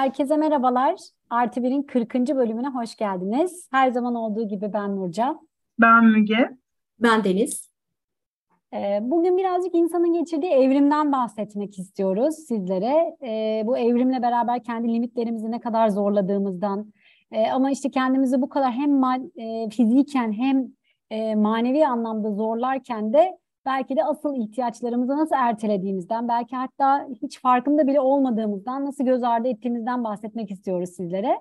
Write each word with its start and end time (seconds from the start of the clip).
Herkese 0.00 0.36
merhabalar. 0.36 0.94
Artı 1.30 1.62
Bir'in 1.62 1.82
40. 1.82 2.14
bölümüne 2.14 2.68
hoş 2.68 2.96
geldiniz. 2.96 3.68
Her 3.70 3.90
zaman 3.90 4.14
olduğu 4.14 4.48
gibi 4.48 4.72
ben 4.72 4.96
Nurcan. 4.96 5.48
Ben 5.80 6.04
Müge. 6.04 6.50
Ben 6.98 7.24
Deniz. 7.24 7.70
Ee, 8.74 8.98
bugün 9.02 9.38
birazcık 9.38 9.74
insanın 9.74 10.12
geçirdiği 10.12 10.52
evrimden 10.52 11.12
bahsetmek 11.12 11.78
istiyoruz 11.78 12.34
sizlere. 12.48 13.16
Ee, 13.22 13.62
bu 13.66 13.78
evrimle 13.78 14.22
beraber 14.22 14.62
kendi 14.62 14.92
limitlerimizi 14.92 15.50
ne 15.50 15.60
kadar 15.60 15.88
zorladığımızdan 15.88 16.92
e, 17.32 17.50
ama 17.50 17.70
işte 17.70 17.90
kendimizi 17.90 18.42
bu 18.42 18.48
kadar 18.48 18.72
hem 18.72 19.04
e, 19.36 19.68
fiziken 19.70 20.32
hem 20.32 20.68
e, 21.10 21.34
manevi 21.34 21.86
anlamda 21.86 22.30
zorlarken 22.30 23.12
de 23.12 23.38
belki 23.66 23.96
de 23.96 24.04
asıl 24.04 24.34
ihtiyaçlarımızı 24.34 25.16
nasıl 25.16 25.36
ertelediğimizden, 25.36 26.28
belki 26.28 26.56
hatta 26.56 27.08
hiç 27.22 27.40
farkında 27.40 27.86
bile 27.86 28.00
olmadığımızdan, 28.00 28.84
nasıl 28.84 29.04
göz 29.04 29.22
ardı 29.22 29.48
ettiğimizden 29.48 30.04
bahsetmek 30.04 30.50
istiyoruz 30.50 30.90
sizlere. 30.90 31.38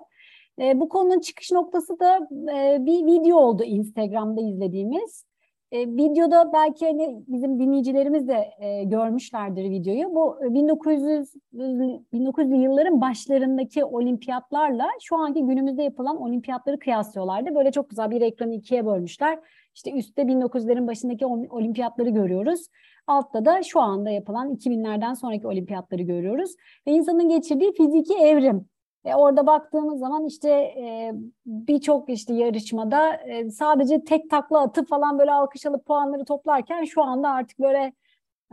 E, 0.61 0.79
bu 0.79 0.89
konunun 0.89 1.19
çıkış 1.19 1.51
noktası 1.51 1.99
da 1.99 2.19
e, 2.53 2.85
bir 2.85 3.05
video 3.05 3.37
oldu 3.37 3.63
Instagram'da 3.63 4.41
izlediğimiz. 4.41 5.29
E, 5.71 5.87
videoda 5.87 6.53
belki 6.53 6.85
hani 6.85 7.23
bizim 7.27 7.59
dinleyicilerimiz 7.59 8.27
de 8.27 8.49
e, 8.59 8.83
görmüşlerdir 8.83 9.69
videoyu. 9.69 10.15
Bu 10.15 10.37
1900 10.41 11.33
1900'lü 11.53 12.61
yılların 12.61 13.01
başlarındaki 13.01 13.85
olimpiyatlarla 13.85 14.87
şu 15.01 15.17
anki 15.17 15.41
günümüzde 15.45 15.83
yapılan 15.83 16.21
olimpiyatları 16.21 16.79
kıyaslıyorlardı. 16.79 17.55
Böyle 17.55 17.71
çok 17.71 17.89
güzel 17.89 18.11
bir 18.11 18.21
ekranı 18.21 18.53
ikiye 18.53 18.85
bölmüşler. 18.85 19.39
İşte 19.79 19.91
üstte 19.91 20.21
1900'lerin 20.21 20.87
başındaki 20.87 21.25
olimpiyatları 21.25 22.09
görüyoruz. 22.09 22.67
Altta 23.07 23.45
da 23.45 23.63
şu 23.63 23.79
anda 23.79 24.09
yapılan 24.09 24.53
2000'lerden 24.53 25.13
sonraki 25.13 25.47
olimpiyatları 25.47 26.01
görüyoruz. 26.01 26.55
Ve 26.87 26.91
insanın 26.91 27.29
geçirdiği 27.29 27.73
fiziki 27.73 28.13
evrim. 28.13 28.65
E 29.05 29.15
orada 29.15 29.47
baktığımız 29.47 29.99
zaman 29.99 30.25
işte 30.25 30.49
e, 30.51 31.11
birçok 31.45 32.09
işte 32.09 32.33
yarışmada 32.33 33.13
e, 33.13 33.49
sadece 33.49 34.03
tek 34.03 34.29
takla 34.29 34.61
atıp 34.61 34.89
falan 34.89 35.19
böyle 35.19 35.31
alkış 35.31 35.65
alıp 35.65 35.85
puanları 35.85 36.25
toplarken 36.25 36.83
şu 36.83 37.03
anda 37.03 37.29
artık 37.29 37.59
böyle 37.59 37.93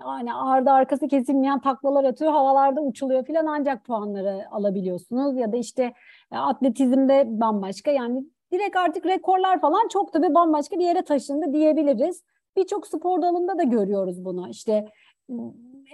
hani 0.00 0.34
ardı 0.34 0.70
arkası 0.70 1.08
kesilmeyen 1.08 1.60
taklalar 1.60 2.04
atıyor, 2.04 2.32
havalarda 2.32 2.80
uçuluyor 2.80 3.26
falan 3.26 3.46
ancak 3.46 3.84
puanları 3.84 4.44
alabiliyorsunuz. 4.50 5.36
Ya 5.36 5.52
da 5.52 5.56
işte 5.56 5.92
e, 6.32 6.36
atletizmde 6.36 7.24
bambaşka 7.26 7.90
yani 7.90 8.24
direkt 8.52 8.76
artık 8.76 9.06
rekorlar 9.06 9.60
falan 9.60 9.88
çok 9.88 10.12
tabii 10.12 10.34
bambaşka 10.34 10.78
bir 10.78 10.84
yere 10.84 11.02
taşındı 11.02 11.52
diyebiliriz. 11.52 12.22
Birçok 12.56 12.86
spor 12.86 13.22
dalında 13.22 13.58
da 13.58 13.62
görüyoruz 13.62 14.24
bunu. 14.24 14.48
İşte 14.48 14.84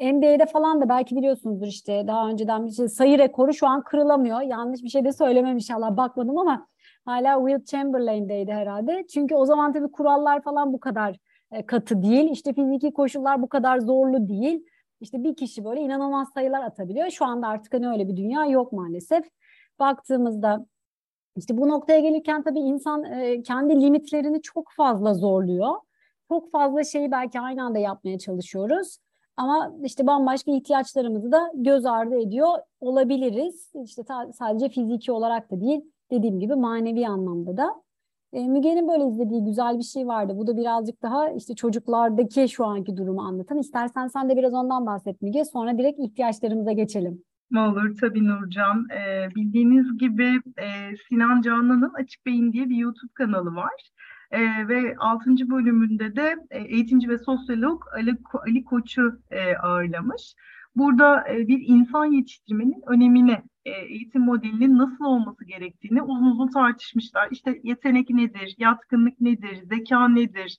NBA'de 0.02 0.46
falan 0.46 0.80
da 0.80 0.88
belki 0.88 1.16
biliyorsunuzdur 1.16 1.66
işte 1.66 2.04
daha 2.06 2.28
önceden 2.28 2.66
bir 2.66 2.70
şey 2.70 2.88
sayı 2.88 3.18
rekoru 3.18 3.54
şu 3.54 3.66
an 3.66 3.82
kırılamıyor. 3.82 4.40
Yanlış 4.40 4.82
bir 4.82 4.88
şey 4.88 5.04
de 5.04 5.12
söylemem 5.12 5.54
inşallah 5.54 5.96
bakmadım 5.96 6.38
ama 6.38 6.66
hala 7.04 7.46
Will 7.48 7.64
Chamberlain'deydi 7.64 8.52
herhalde. 8.52 9.06
Çünkü 9.14 9.34
o 9.34 9.44
zaman 9.44 9.72
tabii 9.72 9.92
kurallar 9.92 10.42
falan 10.42 10.72
bu 10.72 10.80
kadar 10.80 11.16
e, 11.52 11.66
katı 11.66 12.02
değil. 12.02 12.30
İşte 12.30 12.52
fiziki 12.52 12.92
koşullar 12.92 13.42
bu 13.42 13.48
kadar 13.48 13.78
zorlu 13.78 14.28
değil. 14.28 14.64
İşte 15.00 15.24
bir 15.24 15.36
kişi 15.36 15.64
böyle 15.64 15.80
inanılmaz 15.80 16.28
sayılar 16.34 16.62
atabiliyor. 16.62 17.10
Şu 17.10 17.24
anda 17.24 17.48
artık 17.48 17.74
hani 17.74 17.88
öyle 17.88 18.08
bir 18.08 18.16
dünya 18.16 18.46
yok 18.46 18.72
maalesef. 18.72 19.24
Baktığımızda 19.78 20.66
işte 21.36 21.56
bu 21.58 21.68
noktaya 21.68 22.00
gelirken 22.00 22.42
tabii 22.42 22.60
insan 22.60 23.04
e, 23.04 23.42
kendi 23.42 23.80
limitlerini 23.80 24.42
çok 24.42 24.68
fazla 24.76 25.14
zorluyor. 25.14 25.74
Çok 26.28 26.50
fazla 26.50 26.84
şeyi 26.84 27.10
belki 27.10 27.40
aynı 27.40 27.64
anda 27.64 27.78
yapmaya 27.78 28.18
çalışıyoruz. 28.18 28.98
Ama 29.36 29.74
işte 29.84 30.06
bambaşka 30.06 30.50
ihtiyaçlarımızı 30.52 31.32
da 31.32 31.50
göz 31.54 31.86
ardı 31.86 32.18
ediyor 32.18 32.48
olabiliriz. 32.80 33.72
İşte 33.84 34.02
sadece 34.32 34.68
fiziki 34.68 35.12
olarak 35.12 35.50
da 35.50 35.60
değil, 35.60 35.80
dediğim 36.10 36.40
gibi 36.40 36.54
manevi 36.54 37.08
anlamda 37.08 37.56
da. 37.56 37.82
E, 38.32 38.48
Müge'nin 38.48 38.88
böyle 38.88 39.06
izlediği 39.06 39.44
güzel 39.44 39.78
bir 39.78 39.82
şey 39.82 40.06
vardı. 40.06 40.32
Bu 40.36 40.46
da 40.46 40.56
birazcık 40.56 41.02
daha 41.02 41.30
işte 41.30 41.54
çocuklardaki 41.54 42.48
şu 42.48 42.64
anki 42.64 42.96
durumu 42.96 43.22
anlatan. 43.22 43.58
İstersen 43.58 44.06
sen 44.06 44.28
de 44.28 44.36
biraz 44.36 44.54
ondan 44.54 44.86
bahset 44.86 45.22
Müge. 45.22 45.44
Sonra 45.44 45.78
direkt 45.78 46.00
ihtiyaçlarımıza 46.00 46.72
geçelim. 46.72 47.24
Ne 47.52 47.60
olur 47.60 47.96
tabii 48.00 48.24
Nurcan. 48.24 48.88
Ee, 48.90 49.28
bildiğiniz 49.34 49.98
gibi 49.98 50.40
e, 50.58 50.96
Sinan 51.08 51.42
Canan'ın 51.42 51.92
Açık 51.94 52.26
Beyin 52.26 52.52
diye 52.52 52.68
bir 52.68 52.76
YouTube 52.76 53.12
kanalı 53.14 53.54
var. 53.54 53.90
E, 54.30 54.68
ve 54.68 54.94
6. 54.98 55.30
bölümünde 55.30 56.16
de 56.16 56.36
e, 56.50 56.58
eğitimci 56.58 57.08
ve 57.08 57.18
sosyolog 57.18 57.82
Ali, 57.94 58.16
Ali 58.46 58.64
Koç'u 58.64 59.20
e, 59.30 59.56
ağırlamış. 59.56 60.34
Burada 60.76 61.28
e, 61.28 61.48
bir 61.48 61.62
insan 61.66 62.04
yetiştirmenin 62.04 62.82
önemini, 62.86 63.42
e, 63.64 63.70
eğitim 63.70 64.22
modelinin 64.22 64.78
nasıl 64.78 65.04
olması 65.04 65.44
gerektiğini 65.44 66.02
uzun 66.02 66.30
uzun 66.30 66.48
tartışmışlar. 66.48 67.28
İşte 67.30 67.60
yetenek 67.62 68.10
nedir, 68.10 68.54
yatkınlık 68.58 69.20
nedir, 69.20 69.62
zeka 69.62 70.08
nedir, 70.08 70.58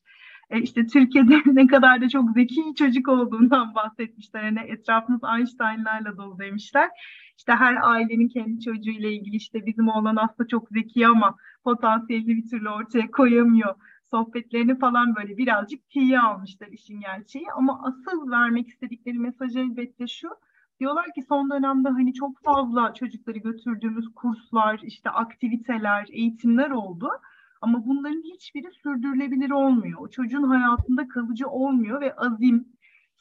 e, 0.49 0.61
işte 0.61 0.87
Türkiye'de 0.87 1.41
ne 1.45 1.67
kadar 1.67 2.01
da 2.01 2.09
çok 2.09 2.31
zeki 2.31 2.75
çocuk 2.77 3.07
olduğundan 3.07 3.75
bahsetmişler. 3.75 4.43
Hani 4.43 4.59
etrafımız 4.59 5.21
Einstein'larla 5.37 6.17
dolu 6.17 6.39
demişler. 6.39 6.89
İşte 7.37 7.53
her 7.53 7.75
ailenin 7.81 8.27
kendi 8.27 8.59
çocuğuyla 8.59 9.09
ilgili 9.09 9.35
işte 9.35 9.65
bizim 9.65 9.87
oğlan 9.87 10.15
aslında 10.15 10.47
çok 10.47 10.69
zeki 10.69 11.07
ama 11.07 11.35
potansiyelini 11.63 12.37
bir 12.37 12.49
türlü 12.49 12.69
ortaya 12.69 13.11
koyamıyor 13.11 13.75
sohbetlerini 14.13 14.79
falan 14.79 15.15
böyle 15.15 15.37
birazcık 15.37 15.89
tiye 15.89 16.19
almışlar 16.19 16.67
işin 16.67 16.99
gerçeği. 16.99 17.45
Ama 17.57 17.81
asıl 17.83 18.31
vermek 18.31 18.67
istedikleri 18.67 19.19
mesaj 19.19 19.55
elbette 19.55 20.07
şu. 20.07 20.29
Diyorlar 20.79 21.05
ki 21.15 21.21
son 21.21 21.49
dönemde 21.49 21.89
hani 21.89 22.13
çok 22.13 22.43
fazla 22.43 22.93
çocukları 22.93 23.37
götürdüğümüz 23.37 24.05
kurslar, 24.15 24.79
işte 24.83 25.09
aktiviteler, 25.09 26.07
eğitimler 26.11 26.69
oldu. 26.69 27.09
Ama 27.63 27.85
bunların 27.85 28.21
hiçbiri 28.21 28.71
sürdürülebilir 28.71 29.51
olmuyor. 29.51 29.99
O 30.01 30.09
çocuğun 30.09 30.43
hayatında 30.43 31.07
kalıcı 31.07 31.47
olmuyor 31.47 32.01
ve 32.01 32.15
azim, 32.15 32.67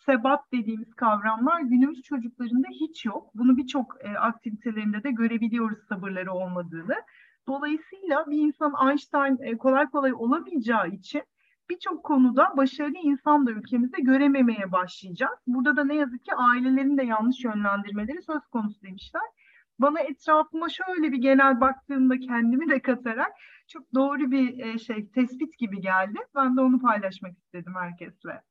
sebat 0.07 0.53
dediğimiz 0.53 0.95
kavramlar 0.95 1.61
günümüz 1.61 2.03
çocuklarında 2.03 2.69
hiç 2.71 3.05
yok. 3.05 3.31
Bunu 3.35 3.57
birçok 3.57 3.97
e, 4.01 4.19
aktivitelerinde 4.19 5.03
de 5.03 5.11
görebiliyoruz 5.11 5.79
sabırları 5.89 6.33
olmadığını. 6.33 6.95
Dolayısıyla 7.49 8.31
bir 8.31 8.39
insan 8.39 8.73
Einstein 8.89 9.39
e, 9.41 9.57
kolay 9.57 9.87
kolay 9.87 10.13
olamayacağı 10.15 10.89
için 10.89 11.23
birçok 11.71 12.05
konuda 12.05 12.57
başarılı 12.57 12.99
insan 13.03 13.47
da 13.47 13.51
ülkemizde 13.51 14.01
görememeye 14.01 14.73
başlayacağız. 14.73 15.39
Burada 15.47 15.77
da 15.77 15.85
ne 15.85 15.95
yazık 15.95 16.25
ki 16.25 16.35
ailelerin 16.35 16.99
de 16.99 17.05
yanlış 17.05 17.45
yönlendirmeleri 17.45 18.23
söz 18.23 18.47
konusu 18.47 18.83
demişler. 18.83 19.23
Bana 19.83 20.01
etrafıma 20.01 20.69
şöyle 20.69 21.13
bir 21.13 21.19
genel 21.19 21.61
baktığımda 21.61 22.19
kendimi 22.19 22.71
de 22.71 22.83
katarak 22.83 23.33
çok 23.69 23.95
doğru 23.95 24.31
bir 24.31 24.59
e, 24.59 24.79
şey 24.79 25.09
tespit 25.09 25.59
gibi 25.59 25.81
geldi. 25.81 26.19
Ben 26.35 26.57
de 26.57 26.61
onu 26.61 26.81
paylaşmak 26.81 27.39
istedim 27.39 27.73
herkesle. 27.75 28.43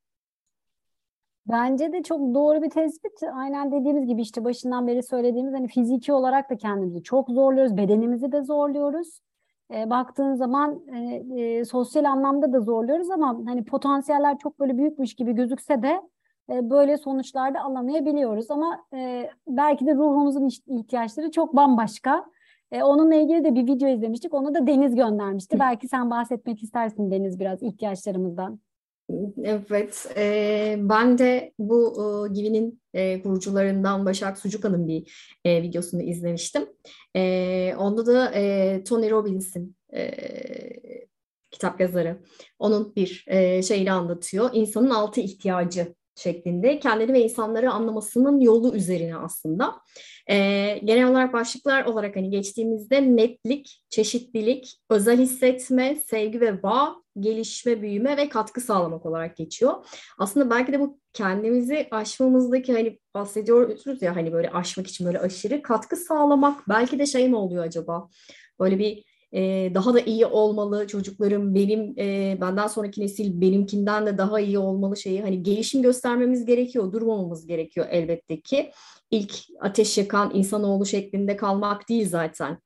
Bence 1.47 1.93
de 1.93 2.03
çok 2.03 2.35
doğru 2.35 2.61
bir 2.61 2.69
tespit. 2.69 3.23
Aynen 3.33 3.71
dediğimiz 3.71 4.07
gibi 4.07 4.21
işte 4.21 4.43
başından 4.43 4.87
beri 4.87 5.03
söylediğimiz 5.03 5.53
hani 5.53 5.67
fiziki 5.67 6.13
olarak 6.13 6.49
da 6.49 6.57
kendimizi 6.57 7.03
çok 7.03 7.29
zorluyoruz, 7.29 7.77
bedenimizi 7.77 8.31
de 8.31 8.43
zorluyoruz. 8.43 9.19
E, 9.73 9.89
baktığın 9.89 10.33
zaman 10.33 10.81
e, 10.87 11.23
e, 11.41 11.65
sosyal 11.65 12.03
anlamda 12.03 12.53
da 12.53 12.59
zorluyoruz 12.59 13.09
ama 13.09 13.41
hani 13.45 13.65
potansiyeller 13.65 14.37
çok 14.37 14.59
böyle 14.59 14.77
büyükmüş 14.77 15.13
gibi 15.13 15.33
gözükse 15.33 15.81
de 15.81 16.01
böyle 16.49 16.97
sonuçlar 16.97 17.53
da 17.53 17.61
alamayabiliyoruz. 17.63 18.51
Ama 18.51 18.85
e, 18.93 19.29
belki 19.47 19.85
de 19.85 19.95
ruhumuzun 19.95 20.49
ihtiyaçları 20.79 21.31
çok 21.31 21.55
bambaşka. 21.55 22.25
E, 22.71 22.83
onunla 22.83 23.15
ilgili 23.15 23.43
de 23.43 23.55
bir 23.55 23.67
video 23.67 23.89
izlemiştik. 23.89 24.33
Onu 24.33 24.53
da 24.53 24.67
Deniz 24.67 24.95
göndermişti. 24.95 25.59
Belki 25.59 25.87
sen 25.87 26.09
bahsetmek 26.09 26.63
istersin 26.63 27.11
Deniz 27.11 27.39
biraz 27.39 27.63
ihtiyaçlarımızdan. 27.63 28.59
Evet, 29.43 30.13
e, 30.17 30.75
ben 30.79 31.17
de 31.17 31.53
bu 31.59 31.93
e, 32.29 32.33
Givi'nin 32.33 32.81
e, 32.93 33.21
kurucularından 33.21 34.05
Başak 34.05 34.37
Sucuka'nın 34.37 34.87
bir 34.87 35.37
e, 35.45 35.61
videosunu 35.61 36.01
izlemiştim. 36.01 36.65
E, 37.15 37.75
onda 37.79 38.05
da 38.05 38.31
e, 38.35 38.83
Tony 38.83 39.09
Robbins'in 39.09 39.75
e, 39.93 40.11
kitap 41.51 41.81
yazarı, 41.81 42.21
onun 42.59 42.95
bir 42.95 43.25
e, 43.27 43.61
şeyini 43.61 43.91
anlatıyor. 43.91 44.49
İnsanın 44.53 44.89
altı 44.89 45.21
ihtiyacı 45.21 45.95
şeklinde 46.15 46.79
kendini 46.79 47.13
ve 47.13 47.21
insanları 47.21 47.71
anlamasının 47.71 48.39
yolu 48.39 48.75
üzerine 48.75 49.17
aslında. 49.17 49.75
Ee, 50.29 50.79
genel 50.83 51.07
olarak 51.07 51.33
başlıklar 51.33 51.85
olarak 51.85 52.15
hani 52.15 52.29
geçtiğimizde 52.29 53.15
netlik, 53.15 53.83
çeşitlilik, 53.89 54.77
özel 54.89 55.19
hissetme, 55.19 55.95
sevgi 55.95 56.41
ve 56.41 56.63
bağ, 56.63 56.95
gelişme, 57.19 57.81
büyüme 57.81 58.17
ve 58.17 58.29
katkı 58.29 58.61
sağlamak 58.61 59.05
olarak 59.05 59.37
geçiyor. 59.37 59.85
Aslında 60.19 60.49
belki 60.49 60.73
de 60.73 60.79
bu 60.79 60.99
kendimizi 61.13 61.87
aşmamızdaki 61.91 62.73
hani 62.73 62.99
bahsediyoruz 63.13 64.01
ya 64.01 64.15
hani 64.15 64.33
böyle 64.33 64.49
aşmak 64.49 64.87
için 64.87 65.07
böyle 65.07 65.19
aşırı 65.19 65.61
katkı 65.61 65.95
sağlamak 65.95 66.69
belki 66.69 66.99
de 66.99 67.05
şey 67.05 67.29
mi 67.29 67.35
oluyor 67.35 67.63
acaba? 67.63 68.09
Böyle 68.59 68.79
bir 68.79 69.10
e, 69.33 69.71
daha 69.73 69.93
da 69.93 69.99
iyi 69.99 70.25
olmalı 70.25 70.87
çocuklarım 70.87 71.55
benim 71.55 71.99
e, 71.99 72.37
benden 72.41 72.67
sonraki 72.67 73.01
nesil 73.01 73.41
benimkinden 73.41 74.05
de 74.05 74.17
daha 74.17 74.39
iyi 74.39 74.59
olmalı 74.59 74.97
şeyi 74.97 75.21
hani 75.21 75.43
gelişim 75.43 75.81
göstermemiz 75.81 76.45
gerekiyor 76.45 76.91
durmamamız 76.91 77.47
gerekiyor 77.47 77.87
elbette 77.89 78.41
ki 78.41 78.71
ilk 79.11 79.35
ateş 79.59 79.97
yakan 79.97 80.31
insanoğlu 80.35 80.85
şeklinde 80.85 81.35
kalmak 81.37 81.89
değil 81.89 82.09
zaten 82.09 82.57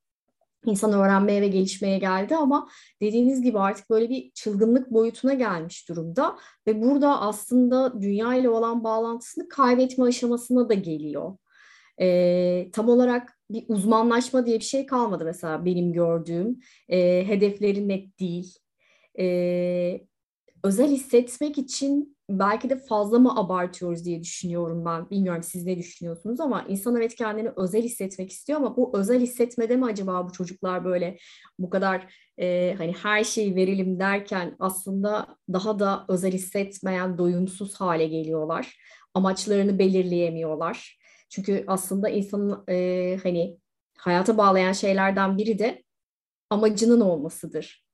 insan 0.65 0.93
öğrenmeye 0.93 1.41
ve 1.41 1.47
gelişmeye 1.47 1.99
geldi 1.99 2.35
ama 2.35 2.69
dediğiniz 3.01 3.41
gibi 3.41 3.59
artık 3.59 3.89
böyle 3.89 4.09
bir 4.09 4.31
çılgınlık 4.31 4.91
boyutuna 4.91 5.33
gelmiş 5.33 5.89
durumda 5.89 6.37
ve 6.67 6.81
burada 6.81 7.21
aslında 7.21 8.01
dünya 8.01 8.35
ile 8.35 8.49
olan 8.49 8.83
bağlantısını 8.83 9.49
kaybetme 9.49 10.05
aşamasına 10.05 10.69
da 10.69 10.73
geliyor. 10.73 11.37
Ee, 12.01 12.69
tam 12.73 12.89
olarak 12.89 13.39
bir 13.49 13.65
uzmanlaşma 13.67 14.45
diye 14.45 14.59
bir 14.59 14.63
şey 14.63 14.85
kalmadı 14.85 15.25
mesela 15.25 15.65
benim 15.65 15.93
gördüğüm. 15.93 16.59
Ee, 16.89 17.23
hedefleri 17.27 17.87
net 17.87 18.19
değil. 18.19 18.55
Ee, 19.19 20.01
özel 20.63 20.91
hissetmek 20.91 21.57
için 21.57 22.17
belki 22.29 22.69
de 22.69 22.75
fazla 22.77 23.19
mı 23.19 23.39
abartıyoruz 23.39 24.05
diye 24.05 24.23
düşünüyorum 24.23 24.85
ben. 24.85 25.09
Bilmiyorum 25.09 25.43
siz 25.43 25.65
ne 25.65 25.77
düşünüyorsunuz 25.77 26.39
ama 26.39 26.65
insan 26.69 26.95
evet 26.95 27.15
kendini 27.15 27.49
özel 27.57 27.83
hissetmek 27.83 28.31
istiyor 28.31 28.59
ama 28.59 28.77
bu 28.77 28.97
özel 28.97 29.19
hissetmede 29.19 29.75
mi 29.75 29.85
acaba 29.85 30.27
bu 30.27 30.31
çocuklar 30.31 30.85
böyle 30.85 31.17
bu 31.59 31.69
kadar 31.69 32.13
e, 32.39 32.75
hani 32.77 32.93
her 33.03 33.23
şeyi 33.23 33.55
verelim 33.55 33.99
derken 33.99 34.55
aslında 34.59 35.37
daha 35.53 35.79
da 35.79 36.05
özel 36.09 36.31
hissetmeyen 36.31 37.17
doyumsuz 37.17 37.75
hale 37.75 38.07
geliyorlar. 38.07 38.77
Amaçlarını 39.13 39.79
belirleyemiyorlar. 39.79 40.97
Çünkü 41.35 41.63
aslında 41.67 42.09
insanın 42.09 42.63
e, 42.67 43.17
hani 43.23 43.57
hayata 43.97 44.37
bağlayan 44.37 44.71
şeylerden 44.71 45.37
biri 45.37 45.59
de 45.59 45.83
amacının 46.49 47.01
olmasıdır. 47.01 47.85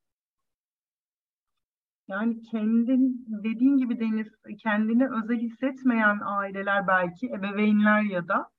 Yani 2.08 2.42
kendin 2.42 3.26
dediğin 3.28 3.78
gibi 3.78 4.00
Deniz 4.00 4.28
kendini 4.60 5.08
özel 5.10 5.40
hissetmeyen 5.40 6.20
aileler 6.24 6.88
belki 6.88 7.28
ebeveynler 7.28 8.02
ya 8.02 8.28
da 8.28 8.50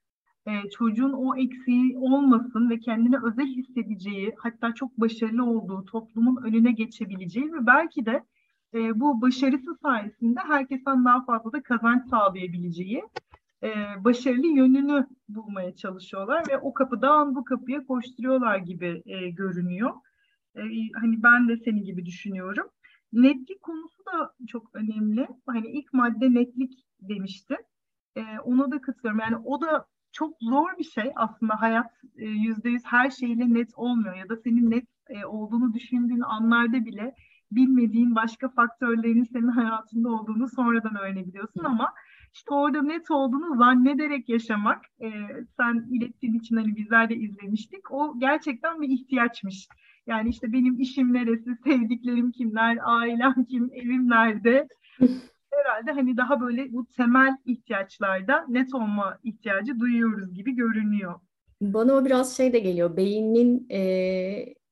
e, 0.46 0.70
çocuğun 0.70 1.12
o 1.12 1.36
eksiği 1.36 1.98
olmasın 1.98 2.70
ve 2.70 2.78
kendini 2.78 3.16
özel 3.24 3.46
hissedeceği 3.46 4.34
hatta 4.38 4.74
çok 4.74 5.00
başarılı 5.00 5.44
olduğu 5.44 5.84
toplumun 5.84 6.42
önüne 6.44 6.72
geçebileceği 6.72 7.52
ve 7.52 7.66
belki 7.66 8.06
de 8.06 8.24
e, 8.74 9.00
bu 9.00 9.22
başarısı 9.22 9.74
sayesinde 9.82 10.40
herkesten 10.40 11.04
daha 11.04 11.24
fazla 11.24 11.52
da 11.52 11.62
kazanç 11.62 12.08
sağlayabileceği 12.10 13.02
e, 13.62 13.68
başarılı 14.04 14.46
yönünü 14.46 15.06
bulmaya 15.28 15.76
çalışıyorlar 15.76 16.48
ve 16.48 16.58
o 16.58 16.74
kapıdan 16.74 17.34
bu 17.34 17.44
kapıya 17.44 17.86
koşturuyorlar 17.86 18.56
gibi 18.56 19.02
e, 19.06 19.30
görünüyor. 19.30 19.90
E, 20.56 20.62
hani 21.00 21.22
ben 21.22 21.48
de 21.48 21.56
seni 21.56 21.82
gibi 21.82 22.06
düşünüyorum. 22.06 22.68
Netlik 23.12 23.62
konusu 23.62 24.04
da 24.06 24.34
çok 24.48 24.74
önemli. 24.74 25.28
Hani 25.46 25.68
ilk 25.68 25.92
madde 25.92 26.34
netlik 26.34 26.86
demişti. 27.00 27.56
E, 28.16 28.22
ona 28.44 28.70
da 28.70 28.80
katılıyorum. 28.80 29.20
Yani 29.20 29.36
o 29.36 29.60
da 29.60 29.86
çok 30.12 30.36
zor 30.40 30.78
bir 30.78 30.84
şey 30.84 31.12
aslında 31.16 31.60
hayat 31.60 31.92
e, 32.16 32.24
yüzde 32.24 32.70
yüz 32.70 32.82
her 32.84 33.10
şeyle 33.10 33.54
net 33.54 33.70
olmuyor 33.74 34.16
ya 34.16 34.28
da 34.28 34.36
senin 34.36 34.70
net 34.70 34.86
e, 35.08 35.24
olduğunu 35.24 35.74
düşündüğün 35.74 36.20
anlarda 36.20 36.84
bile 36.84 37.14
bilmediğin 37.52 38.14
başka 38.14 38.48
faktörlerin 38.48 39.24
senin 39.24 39.48
hayatında 39.48 40.08
olduğunu 40.08 40.48
sonradan 40.48 40.96
öğrenebiliyorsun 40.96 41.64
ama 41.64 41.94
işte 42.34 42.54
orada 42.54 42.82
net 42.82 43.10
olduğunu 43.10 43.56
zannederek 43.56 44.28
yaşamak 44.28 44.84
e, 45.00 45.10
sen 45.56 45.86
ilettiğin 45.90 46.34
için 46.34 46.56
hani 46.56 46.76
bizler 46.76 47.10
de 47.10 47.14
izlemiştik 47.16 47.92
o 47.92 48.18
gerçekten 48.18 48.80
bir 48.80 48.88
ihtiyaçmış 48.88 49.68
yani 50.06 50.28
işte 50.28 50.52
benim 50.52 50.80
işim 50.80 51.12
neresi, 51.12 51.50
sevdiklerim 51.64 52.32
kimler, 52.32 52.78
ailem 52.84 53.44
kim, 53.44 53.70
evim 53.72 54.10
nerede? 54.10 54.68
Herhalde 55.52 55.92
hani 55.92 56.16
daha 56.16 56.40
böyle 56.40 56.72
bu 56.72 56.86
temel 56.96 57.36
ihtiyaçlarda 57.46 58.44
net 58.48 58.74
olma 58.74 59.18
ihtiyacı 59.24 59.80
duyuyoruz 59.80 60.34
gibi 60.34 60.52
görünüyor. 60.52 61.14
Bana 61.60 61.92
o 61.92 62.04
biraz 62.04 62.36
şey 62.36 62.52
de 62.52 62.58
geliyor. 62.58 62.96
Beynin 62.96 63.66
e, 63.70 63.82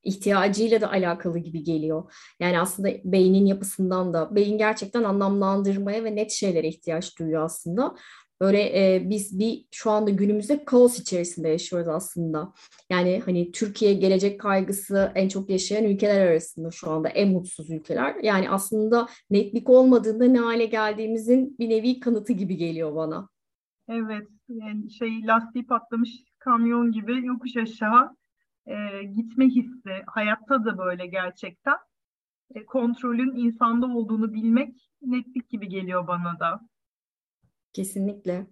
ihtiyacıyla 0.05 0.81
da 0.81 0.91
alakalı 0.91 1.39
gibi 1.39 1.63
geliyor. 1.63 2.13
Yani 2.41 2.61
aslında 2.61 2.89
beynin 3.05 3.47
yapısından 3.47 4.15
da 4.15 4.35
beyin 4.35 4.59
gerçekten 4.59 5.05
anlamlandırmaya 5.05 6.05
ve 6.05 6.17
net 6.17 6.31
şeylere 6.31 6.69
ihtiyaç 6.69 7.19
duyuyor 7.19 7.45
aslında. 7.45 7.95
Böyle 8.41 8.63
e, 8.63 9.11
biz 9.11 9.39
bir 9.39 9.65
şu 9.71 9.91
anda 9.91 10.11
günümüzde 10.11 10.65
kaos 10.65 10.99
içerisinde 10.99 11.49
yaşıyoruz 11.49 11.89
aslında. 11.89 12.53
Yani 12.91 13.23
hani 13.25 13.53
Türkiye 13.53 13.95
gelecek 13.95 14.41
kaygısı 14.41 15.13
en 15.15 15.29
çok 15.29 15.51
yaşayan 15.51 15.85
ülkeler 15.85 16.27
arasında 16.27 16.71
şu 16.71 16.91
anda 16.91 17.09
en 17.09 17.29
mutsuz 17.29 17.71
ülkeler. 17.71 18.15
Yani 18.23 18.51
aslında 18.51 19.09
netlik 19.31 19.69
olmadığında 19.69 20.25
ne 20.25 20.39
hale 20.39 20.65
geldiğimizin 20.65 21.57
bir 21.59 21.69
nevi 21.69 22.01
kanıtı 22.01 22.33
gibi 22.33 22.57
geliyor 22.57 22.97
bana. 22.97 23.29
Evet, 23.89 24.29
yani 24.49 24.91
şey 24.91 25.27
lastiği 25.27 25.67
patlamış 25.67 26.11
kamyon 26.39 26.93
gibi 26.93 27.27
yokuş 27.27 27.57
aşağı 27.57 28.17
e, 28.67 29.03
gitme 29.05 29.47
hissi. 29.47 30.03
Hayatta 30.07 30.65
da 30.65 30.79
böyle 30.79 31.07
gerçekten. 31.07 31.77
E, 32.55 32.65
kontrolün 32.65 33.37
insanda 33.37 33.87
olduğunu 33.87 34.33
bilmek 34.33 34.91
netlik 35.03 35.49
gibi 35.51 35.69
geliyor 35.69 36.07
bana 36.07 36.41
da. 36.41 36.61
Kesinlikle. 37.73 38.47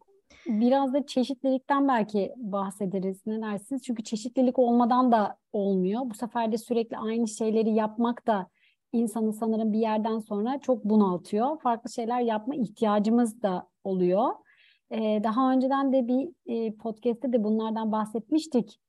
Biraz 0.47 0.93
da 0.93 1.07
çeşitlilikten 1.07 1.89
belki 1.89 2.33
bahsederiz. 2.37 3.27
Ne 3.27 3.43
dersiniz? 3.43 3.83
Çünkü 3.83 4.03
çeşitlilik 4.05 4.59
olmadan 4.59 5.13
da 5.13 5.37
olmuyor. 5.53 6.03
Bu 6.05 6.15
sefer 6.15 6.53
de 6.53 6.59
sürekli 6.59 6.97
aynı 6.97 7.29
şeyleri 7.29 7.71
yapmak 7.71 8.27
da 8.27 8.49
insanı 8.93 9.33
sanırım 9.33 9.73
bir 9.73 9.79
yerden 9.79 10.19
sonra 10.19 10.61
çok 10.61 10.85
bunaltıyor. 10.85 11.61
Farklı 11.61 11.91
şeyler 11.91 12.21
yapma 12.21 12.55
ihtiyacımız 12.55 13.43
da 13.43 13.69
oluyor. 13.85 14.29
Ee, 14.91 15.21
daha 15.25 15.53
önceden 15.53 15.93
de 15.93 16.09
bir 16.09 16.29
e, 16.47 16.77
podcast'te 16.77 17.33
de 17.33 17.45
bunlardan 17.45 17.93
bahsetmiştik. 17.93 18.81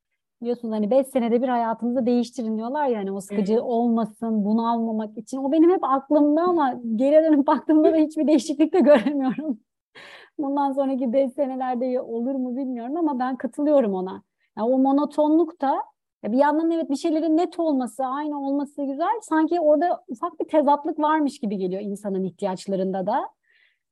Biliyorsunuz 0.42 0.74
hani 0.74 0.92
5 0.92 1.08
senede 1.08 1.42
bir 1.42 1.48
hayatınızı 1.48 2.06
değiştirin 2.06 2.58
diyorlar 2.58 2.88
ya 2.88 3.00
hani 3.00 3.12
o 3.12 3.22
sıkıcı 3.22 3.54
evet. 3.54 3.64
olmasın, 3.64 4.46
bunalmamak 4.46 5.18
için. 5.18 5.38
O 5.38 5.52
benim 5.52 5.72
hep 5.72 5.84
aklımda 5.84 6.42
ama 6.42 6.80
geri 6.96 7.26
dönüp 7.26 7.48
baktığımda 7.48 7.94
da 7.94 7.98
hiçbir 7.98 8.28
değişiklik 8.28 8.74
de 8.74 8.80
göremiyorum. 8.80 9.60
Bundan 10.38 10.72
sonraki 10.72 11.14
5 11.14 11.34
senelerde 11.34 12.02
olur 12.02 12.36
mu 12.36 12.58
bilmiyorum 12.58 12.98
ama 12.98 13.20
ben 13.20 13.36
katılıyorum 13.36 13.94
ona. 13.94 14.24
Yani 14.58 14.74
o 14.74 14.78
monotonluk 14.78 15.62
da 15.62 15.84
bir 16.24 16.38
yandan 16.38 16.72
evet 16.72 16.90
bir 16.90 16.96
şeylerin 16.96 17.38
net 17.38 17.60
olması, 17.60 18.06
aynı 18.06 18.48
olması 18.48 18.84
güzel. 18.84 19.20
Sanki 19.22 19.60
orada 19.60 20.04
ufak 20.08 20.40
bir 20.40 20.48
tezatlık 20.48 21.00
varmış 21.00 21.40
gibi 21.40 21.58
geliyor 21.58 21.81
insanın 21.81 22.24
ihtiyaçlarında 22.24 23.06
da. 23.06 23.30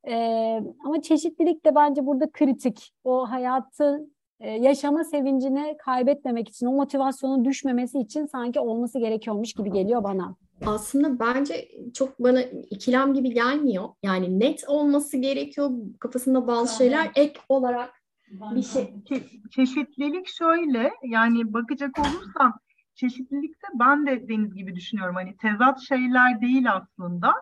Ee, 0.08 0.64
ama 0.86 1.02
çeşitlilik 1.02 1.66
de 1.66 1.76
bence 1.76 2.06
burada 2.06 2.32
kritik. 2.32 2.94
O 3.04 3.32
hayatı 3.32 4.08
yaşama 4.40 5.04
sevincini 5.04 5.76
kaybetmemek 5.86 6.50
için, 6.50 6.66
o 6.66 6.72
motivasyonun 6.72 7.46
düşmemesi 7.46 8.00
için 8.00 8.26
sanki 8.26 8.60
olması 8.60 9.00
gerekiyormuş 9.00 9.54
gibi 9.54 9.72
geliyor 9.72 10.04
bana. 10.04 10.36
Aslında 10.66 11.20
bence 11.20 11.68
çok 11.94 12.20
bana 12.20 12.42
ikilem 12.42 13.14
gibi 13.14 13.34
gelmiyor. 13.34 13.90
Yani 14.04 14.40
net 14.40 14.64
olması 14.68 15.18
gerekiyor 15.18 15.72
kafasında 16.00 16.48
bazı 16.48 16.78
şeyler 16.78 17.12
ek 17.16 17.40
olarak 17.50 17.90
bir 18.32 18.62
şey. 18.62 18.84
Çe- 18.84 19.50
çeşitlilik 19.50 20.28
şöyle 20.28 20.92
yani 21.04 21.54
bakacak 21.54 22.00
olursam 22.00 22.54
çeşitlilikte 22.96 23.68
ben 23.74 24.08
de 24.08 24.28
Deniz 24.30 24.56
gibi 24.56 24.76
düşünüyorum. 24.76 25.16
Hani 25.16 25.38
tezat 25.38 25.82
şeyler 25.82 26.42
değil 26.42 26.74
aslında. 26.74 27.34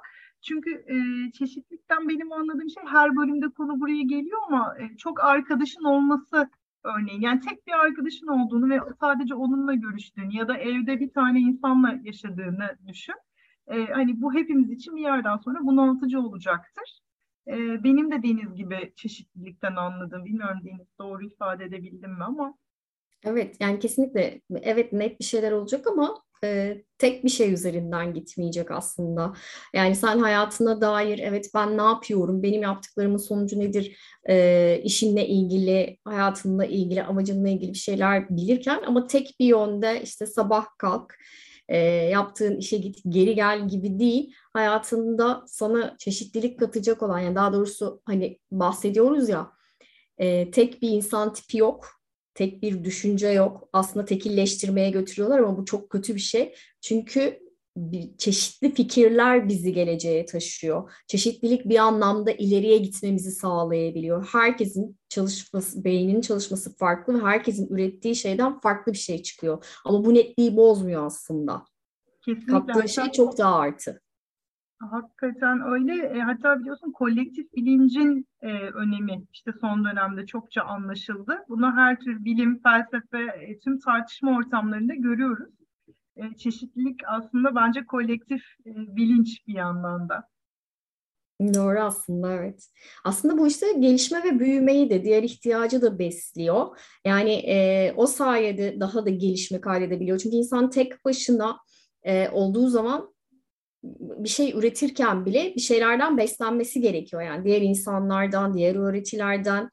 Çünkü 0.42 0.72
e, 0.72 0.96
çeşitlilikten 1.32 2.10
benim 2.10 2.32
anladığım 2.32 2.70
şey 2.70 2.84
her 2.88 3.16
bölümde 3.18 3.50
konu 3.50 3.80
buraya 3.80 4.02
geliyor 4.02 4.40
ama 4.48 4.76
e, 4.80 4.98
çok 4.98 5.24
arkadaşın 5.24 5.84
olması 5.84 6.50
örneğin. 6.86 7.22
Yani 7.22 7.40
tek 7.40 7.68
bir 7.68 7.74
arkadaşın 7.74 8.28
olduğunu 8.28 8.70
ve 8.70 8.80
sadece 9.00 9.36
onunla 9.36 9.74
görüştüğünü 9.74 10.38
ya 10.38 10.48
da 10.48 10.58
evde 10.58 11.00
bir 11.00 11.14
tane 11.14 11.40
insanla 11.40 12.00
yaşadığını 12.04 12.78
düşün. 12.88 13.16
Ee, 13.68 13.86
hani 13.86 14.22
bu 14.22 14.34
hepimiz 14.34 14.72
için 14.72 14.96
bir 14.96 15.02
yerden 15.02 15.38
sonra 15.38 15.60
bunaltıcı 15.62 16.20
olacaktır. 16.20 17.00
Ee, 17.48 17.84
benim 17.84 18.12
de 18.12 18.24
Deniz 18.24 18.56
gibi 18.56 18.94
çeşitlilikten 18.96 19.76
anladığım, 19.76 20.26
bilmiyorum 20.26 20.60
Deniz 20.66 20.88
doğru 21.00 21.26
ifade 21.26 21.66
edebildim 21.66 22.12
mi 22.12 22.24
ama. 22.24 22.54
Evet 23.26 23.56
yani 23.60 23.80
kesinlikle 23.80 24.42
evet 24.62 24.94
net 24.94 25.20
bir 25.20 25.26
şeyler 25.26 25.52
olacak 25.52 25.88
ama 25.88 26.24
e, 26.44 26.78
tek 26.98 27.24
bir 27.24 27.30
şey 27.30 27.54
üzerinden 27.54 28.14
gitmeyecek 28.14 28.72
aslında. 28.72 29.34
Yani 29.74 29.96
sen 29.96 30.20
hayatına 30.20 30.82
dair 30.82 31.20
evet 31.20 31.50
ben 31.56 31.78
ne 31.78 31.82
yapıyorum, 31.82 32.44
benim 32.44 32.62
yaptıklarımın 32.62 33.18
sonucu 33.18 33.60
nedir, 33.60 33.98
e, 34.30 34.82
işinle 34.84 35.28
ilgili, 35.28 35.98
hayatınla 36.06 36.66
ilgili, 36.66 37.04
amacınla 37.04 37.50
ilgili 37.50 37.74
bir 37.74 37.78
şeyler 37.78 38.30
bilirken 38.30 38.82
ama 38.88 39.08
tek 39.08 39.36
bir 39.40 39.46
yönde 39.46 40.02
işte 40.04 40.26
sabah 40.26 40.66
kalk, 40.78 41.16
e, 41.70 41.78
yaptığın 41.88 42.58
işe 42.58 42.78
git, 42.78 43.02
geri 43.10 43.36
gel 43.36 43.68
gibi 43.68 44.00
değil. 44.00 44.34
Hayatında 44.54 45.44
sana 45.48 45.96
çeşitlilik 46.00 46.60
katacak 46.60 47.04
olan, 47.04 47.20
yani 47.20 47.36
daha 47.36 47.54
doğrusu 47.54 48.02
hani 48.06 48.40
bahsediyoruz 48.52 49.30
ya, 49.30 49.52
e, 50.18 50.52
tek 50.52 50.82
bir 50.82 50.90
insan 50.90 51.34
tipi 51.34 51.58
yok 51.58 51.88
tek 52.36 52.62
bir 52.62 52.84
düşünce 52.84 53.28
yok. 53.28 53.70
Aslında 53.74 54.06
tekilleştirmeye 54.06 54.90
götürüyorlar 54.90 55.40
ama 55.40 55.58
bu 55.58 55.66
çok 55.66 55.90
kötü 55.90 56.16
bir 56.16 56.20
şey. 56.20 56.56
Çünkü 56.82 57.46
bir, 57.78 58.18
çeşitli 58.18 58.74
fikirler 58.74 59.50
bizi 59.50 59.74
geleceğe 59.74 60.26
taşıyor. 60.26 60.92
Çeşitlilik 61.08 61.66
bir 61.66 61.78
anlamda 61.78 62.32
ileriye 62.32 62.78
gitmemizi 62.78 63.32
sağlayabiliyor. 63.32 64.28
Herkesin 64.32 64.98
çalışması, 65.10 65.84
beyninin 65.84 66.22
çalışması 66.22 66.78
farklı 66.78 67.14
ve 67.20 67.24
herkesin 67.24 67.68
ürettiği 67.68 68.16
şeyden 68.16 68.60
farklı 68.60 68.94
bir 68.94 68.98
şey 68.98 69.24
çıkıyor. 69.24 69.66
Ama 69.86 70.06
bu 70.06 70.14
netliği 70.14 70.58
bozmuyor 70.58 71.06
aslında. 71.06 71.66
Kesinlikle. 72.26 72.54
Kattığı 72.54 72.90
şey 72.90 73.12
çok 73.12 73.38
daha 73.38 73.56
artı. 73.56 74.02
Hakikaten 74.80 75.62
öyle. 75.66 76.06
E, 76.06 76.20
hatta 76.20 76.60
biliyorsun 76.60 76.92
kolektif 76.92 77.54
bilincin 77.54 78.28
e, 78.42 78.52
önemi 78.60 79.26
işte 79.34 79.52
son 79.62 79.86
dönemde 79.86 80.26
çokça 80.26 80.62
anlaşıldı. 80.62 81.46
Bunu 81.50 81.72
her 81.76 82.00
tür 82.00 82.26
bilim, 82.26 82.62
felsefe, 82.64 83.20
e, 83.20 83.60
tüm 83.60 83.80
tartışma 83.80 84.38
ortamlarında 84.38 84.94
görüyoruz. 84.94 85.54
E, 86.16 86.36
çeşitlilik 86.38 87.00
aslında 87.08 87.56
bence 87.56 87.86
kolektif 87.86 88.42
e, 88.66 88.96
bilinç 88.96 89.48
bir 89.48 89.54
yandan 89.54 90.10
da. 90.10 90.28
Doğru 91.54 91.80
aslında 91.80 92.34
evet. 92.34 92.70
Aslında 93.04 93.38
bu 93.38 93.48
işte 93.48 93.66
gelişme 93.80 94.24
ve 94.24 94.40
büyümeyi 94.40 94.90
de 94.90 95.04
diğer 95.04 95.24
ihtiyacı 95.24 95.82
da 95.82 96.00
besliyor. 96.00 96.80
Yani 97.06 97.32
e, 97.32 97.94
o 97.98 98.08
sayede 98.08 98.80
daha 98.80 99.06
da 99.06 99.10
gelişme 99.10 99.62
kaydedebiliyor. 99.62 100.18
Çünkü 100.18 100.36
insan 100.36 100.70
tek 100.70 101.06
başına 101.06 101.58
e, 102.04 102.30
olduğu 102.30 102.68
zaman 102.68 103.15
bir 104.00 104.30
şey 104.30 104.52
üretirken 104.52 105.26
bile 105.26 105.54
bir 105.56 105.62
şeylerden 105.62 106.18
beslenmesi 106.18 106.82
gerekiyor. 106.82 107.22
Yani 107.22 107.46
diğer 107.46 107.62
insanlardan, 107.62 108.54
diğer 108.54 108.76
öğretilerden. 108.76 109.70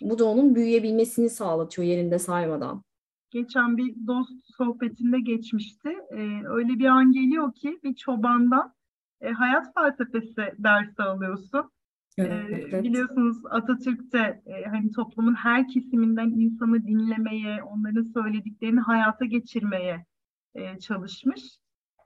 Bu 0.00 0.18
da 0.18 0.24
onun 0.24 0.54
büyüyebilmesini 0.54 1.30
sağlatıyor 1.30 1.88
yerinde 1.88 2.18
saymadan. 2.18 2.82
Geçen 3.30 3.76
bir 3.76 3.94
dost 4.06 4.32
sohbetinde 4.56 5.20
geçmişti. 5.20 5.88
Ee, 6.10 6.40
öyle 6.44 6.78
bir 6.78 6.86
an 6.86 7.12
geliyor 7.12 7.54
ki 7.54 7.78
bir 7.82 7.94
çobandan 7.94 8.74
e, 9.20 9.30
hayat 9.30 9.74
felsefesi 9.74 10.52
dersi 10.58 11.02
alıyorsun. 11.02 11.70
Evet, 12.18 12.84
Biliyorsunuz 12.84 13.36
Atatürk'te 13.50 14.42
e, 14.46 14.64
hani 14.64 14.90
toplumun 14.90 15.34
her 15.34 15.68
kesiminden 15.68 16.30
insanı 16.30 16.86
dinlemeye, 16.86 17.62
onların 17.62 18.02
söylediklerini 18.02 18.80
hayata 18.80 19.24
geçirmeye 19.24 20.06
e, 20.54 20.78
çalışmış. 20.78 21.42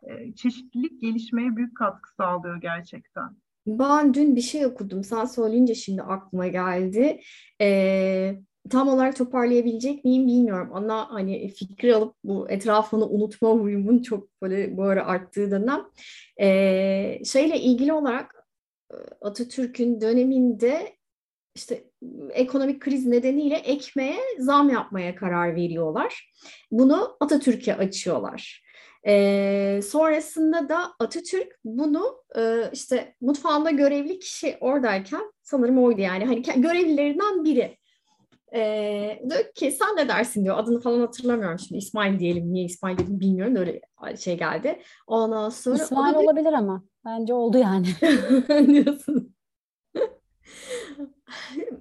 E, 0.03 0.35
çeşitlilik 0.35 1.01
gelişmeye 1.01 1.57
büyük 1.57 1.77
katkı 1.77 2.15
sağlıyor 2.15 2.61
gerçekten. 2.61 3.37
Ben 3.67 4.15
dün 4.15 4.37
bir 4.37 4.41
şey 4.41 4.67
okudum. 4.67 5.05
Sen 5.05 5.25
söyleyince 5.25 5.75
şimdi 5.75 6.03
aklıma 6.03 6.47
geldi. 6.47 7.21
Ee, 7.61 8.35
tam 8.71 8.89
olarak 8.89 9.17
toparlayabilecek 9.17 10.05
miyim 10.05 10.27
bilmiyorum. 10.27 10.71
Ona 10.73 11.11
hani 11.11 11.49
fikri 11.49 11.95
alıp 11.95 12.15
bu 12.25 12.51
etrafını 12.51 13.09
unutma 13.09 13.51
huyumun 13.51 14.03
çok 14.03 14.43
böyle 14.43 14.77
bu 14.77 14.83
ara 14.83 15.07
arttığı 15.07 15.51
dönem. 15.51 15.85
Ee, 16.41 17.19
şeyle 17.25 17.61
ilgili 17.61 17.93
olarak 17.93 18.35
e, 18.93 18.97
Atatürk'ün 19.21 20.01
döneminde 20.01 20.97
işte 21.55 21.85
ekonomik 22.31 22.81
kriz 22.81 23.07
nedeniyle 23.07 23.57
ekmeğe 23.57 24.19
zam 24.39 24.71
yapmaya 24.71 25.15
karar 25.15 25.57
veriyorlar. 25.57 26.33
Bunu 26.71 27.17
Atatürk'e 27.21 27.75
açıyorlar. 27.75 28.68
E, 29.07 29.81
sonrasında 29.83 30.69
da 30.69 30.79
Atatürk 31.01 31.59
bunu 31.65 32.23
e, 32.37 32.71
işte 32.73 33.15
mutfağında 33.21 33.71
görevli 33.71 34.19
kişi 34.19 34.57
oradayken 34.61 35.33
sanırım 35.43 35.85
oydu 35.85 36.01
yani 36.01 36.25
hani 36.25 36.43
görevlilerinden 36.43 37.45
biri. 37.45 37.79
E, 38.55 39.23
diyor 39.31 39.53
ki 39.55 39.71
sen 39.71 39.97
ne 39.97 40.09
dersin 40.09 40.45
diyor 40.45 40.59
adını 40.59 40.81
falan 40.81 41.01
hatırlamıyorum 41.01 41.59
şimdi 41.59 41.79
İsmail 41.79 42.19
diyelim 42.19 42.53
niye 42.53 42.65
İsmail 42.65 42.99
dedim 42.99 43.21
bilmiyorum 43.21 43.57
öyle 43.57 43.81
şey 44.17 44.39
geldi. 44.39 44.83
Ondan 45.07 45.49
sonra 45.49 45.77
İsmail 45.77 46.15
olabilir 46.15 46.53
ama 46.53 46.85
bence 47.05 47.35
oldu 47.35 47.59
yani. 47.59 47.87
diyorsun. 48.67 49.35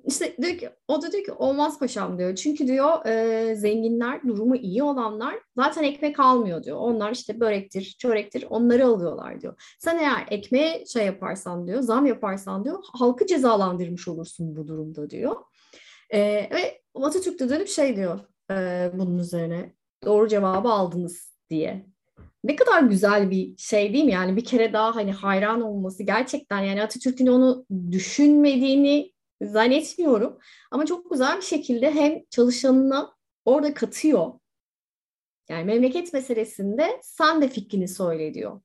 İşte 0.06 0.38
diyor 0.42 0.58
ki, 0.58 0.70
o 0.88 1.02
da 1.02 1.12
diyor 1.12 1.24
ki 1.24 1.32
olmaz 1.32 1.80
paşam 1.80 2.20
diyor. 2.20 2.36
Çünkü 2.36 2.68
diyor 2.68 3.06
e, 3.06 3.56
zenginler, 3.56 4.22
durumu 4.28 4.56
iyi 4.56 4.84
olanlar 4.84 5.36
zaten 5.56 5.84
ekmek 5.84 6.20
almıyor 6.20 6.64
diyor. 6.64 6.78
Onlar 6.78 7.12
işte 7.12 7.40
börektir, 7.40 7.96
çörektir 8.00 8.46
onları 8.50 8.86
alıyorlar 8.86 9.42
diyor. 9.42 9.76
Sen 9.80 9.98
eğer 9.98 10.26
ekmeğe 10.30 10.86
şey 10.86 11.06
yaparsan 11.06 11.68
diyor, 11.68 11.82
zam 11.82 12.06
yaparsan 12.06 12.66
diyor 12.66 12.84
halkı 12.94 13.26
cezalandırmış 13.26 14.08
olursun 14.08 14.56
bu 14.56 14.68
durumda 14.68 15.10
diyor. 15.10 15.36
E, 16.10 16.20
ve 16.52 16.82
Atatürk 16.96 17.40
de 17.40 17.50
dönüp 17.50 17.68
şey 17.68 17.96
diyor 17.96 18.20
e, 18.52 18.92
bunun 18.94 19.18
üzerine 19.18 19.74
doğru 20.06 20.28
cevabı 20.28 20.70
aldınız 20.70 21.38
diye. 21.50 21.86
Ne 22.44 22.56
kadar 22.56 22.84
güzel 22.84 23.32
bir 23.32 23.58
şey 23.58 23.94
değil 23.94 24.06
mi? 24.06 24.12
Yani 24.12 24.36
bir 24.36 24.46
kere 24.46 24.74
daha 24.74 24.96
hani 24.96 25.12
hayran 25.12 25.62
olması 25.62 26.04
gerçekten 26.04 26.60
yani 26.60 26.84
Atatürk'ün 26.84 27.28
onu 27.28 27.66
düşünmediğini 27.92 29.12
zannetmiyorum. 29.42 30.40
Ama 30.72 30.86
çok 30.86 31.12
güzel 31.12 31.38
bir 31.38 31.42
şekilde 31.42 31.92
hem 31.92 32.24
çalışanına 32.30 33.16
orada 33.46 33.74
katıyor. 33.74 34.34
Yani 35.50 35.64
memleket 35.64 36.14
meselesinde 36.14 37.00
sen 37.02 37.42
de 37.42 37.48
fikrini 37.48 37.88
söyle 37.88 38.34
diyor. 38.34 38.62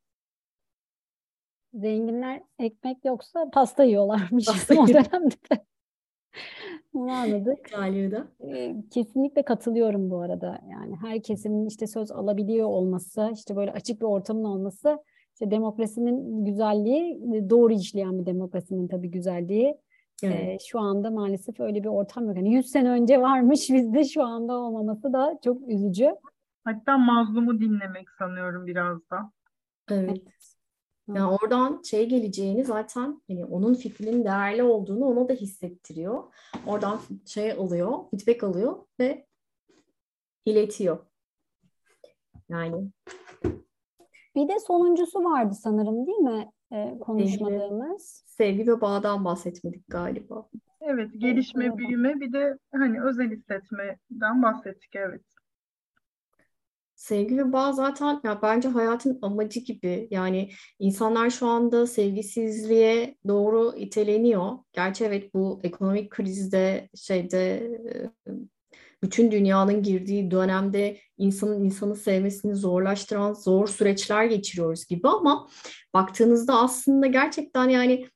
Zenginler 1.75 2.43
ekmek 2.59 3.05
yoksa 3.05 3.51
pasta 3.53 3.85
yiyorlarmış 3.85 4.49
o 4.71 4.89
dönemde 4.89 5.35
de. 5.53 5.67
Bunu 6.95 7.13
anladık. 7.13 7.71
Galiba. 7.71 8.27
Ee, 8.41 8.75
kesinlikle 8.91 9.43
katılıyorum 9.43 10.11
bu 10.11 10.21
arada. 10.21 10.61
Yani 10.71 10.97
her 10.97 11.23
kesimin 11.23 11.67
işte 11.67 11.87
söz 11.87 12.11
alabiliyor 12.11 12.69
olması, 12.69 13.31
işte 13.35 13.57
böyle 13.57 13.73
açık 13.73 14.01
bir 14.01 14.07
ortamın 14.07 14.45
olması, 14.45 14.99
işte 15.35 15.51
demokrasinin 15.51 16.45
güzelliği, 16.45 17.21
doğru 17.51 17.73
işleyen 17.73 18.21
bir 18.21 18.27
demokrasinin 18.27 18.89
tabii 18.89 19.11
güzelliği. 19.11 19.77
Evet. 20.23 20.49
Ee, 20.49 20.59
şu 20.67 20.81
anda 20.81 21.11
maalesef 21.11 21.61
öyle 21.61 21.83
bir 21.83 21.89
ortam 21.89 22.27
yok. 22.27 22.37
Yani 22.37 22.55
100 22.55 22.71
sene 22.71 22.91
önce 22.91 23.21
varmış 23.21 23.71
bizde 23.71 24.05
şu 24.05 24.23
anda 24.23 24.55
olmaması 24.55 25.13
da 25.13 25.39
çok 25.45 25.69
üzücü. 25.69 26.15
Hatta 26.65 26.99
mazlumu 26.99 27.61
dinlemek 27.61 28.11
sanıyorum 28.11 28.67
biraz 28.67 29.11
da. 29.11 29.33
Evet. 29.91 30.23
Yani 31.09 31.25
oradan 31.25 31.83
şey 31.83 32.09
geleceğini 32.09 32.65
zaten 32.65 33.23
hani 33.29 33.45
onun 33.45 33.75
fikrinin 33.75 34.25
değerli 34.25 34.63
olduğunu 34.63 35.05
ona 35.05 35.29
da 35.29 35.33
hissettiriyor. 35.33 36.25
Oradan 36.67 37.01
şey 37.27 37.53
alıyor, 37.53 37.99
feedback 38.11 38.45
alıyor 38.45 38.77
ve 39.01 39.27
iletiyor. 40.45 40.99
Yani. 42.49 42.91
Bir 44.35 44.49
de 44.49 44.61
sonuncusu 44.61 45.25
vardı 45.25 45.55
sanırım 45.55 46.07
değil 46.07 46.19
mi? 46.19 46.53
Ee, 46.73 46.99
konuşmadığımız. 47.01 48.25
Sevgi 48.27 48.67
ve 48.67 48.81
bağdan 48.81 49.25
bahsetmedik 49.25 49.89
galiba. 49.89 50.49
Evet, 50.81 51.11
gelişme, 51.19 51.65
evet, 51.65 51.77
büyüme 51.77 52.21
bir 52.21 52.33
de 52.33 52.59
hani 52.73 53.03
özel 53.03 53.31
hissetmeden 53.31 54.43
bahsettik 54.43 54.97
evet. 54.97 55.23
Sevgi 56.95 57.39
ve 57.39 57.53
bağ 57.53 57.73
zaten 57.73 58.21
ya 58.25 58.43
bence 58.43 58.69
hayatın 58.69 59.19
amacı 59.23 59.61
gibi. 59.61 60.09
Yani 60.11 60.51
insanlar 60.79 61.31
şu 61.31 61.47
anda 61.47 61.87
sevgisizliğe 61.87 63.17
doğru 63.29 63.75
iteleniyor. 63.77 64.53
Gerçi 64.73 65.05
evet 65.05 65.35
bu 65.35 65.61
ekonomik 65.63 66.11
krizde 66.11 66.89
şeyde 66.95 67.71
bütün 69.03 69.31
dünyanın 69.31 69.83
girdiği 69.83 70.31
dönemde 70.31 70.99
insanın 71.19 71.65
insanı 71.65 71.97
sevmesini 71.97 72.55
zorlaştıran 72.55 73.33
zor 73.33 73.67
süreçler 73.67 74.25
geçiriyoruz 74.25 74.87
gibi 74.87 75.09
ama 75.09 75.49
baktığınızda 75.95 76.61
aslında 76.61 77.07
gerçekten 77.07 77.69
yani 77.69 78.09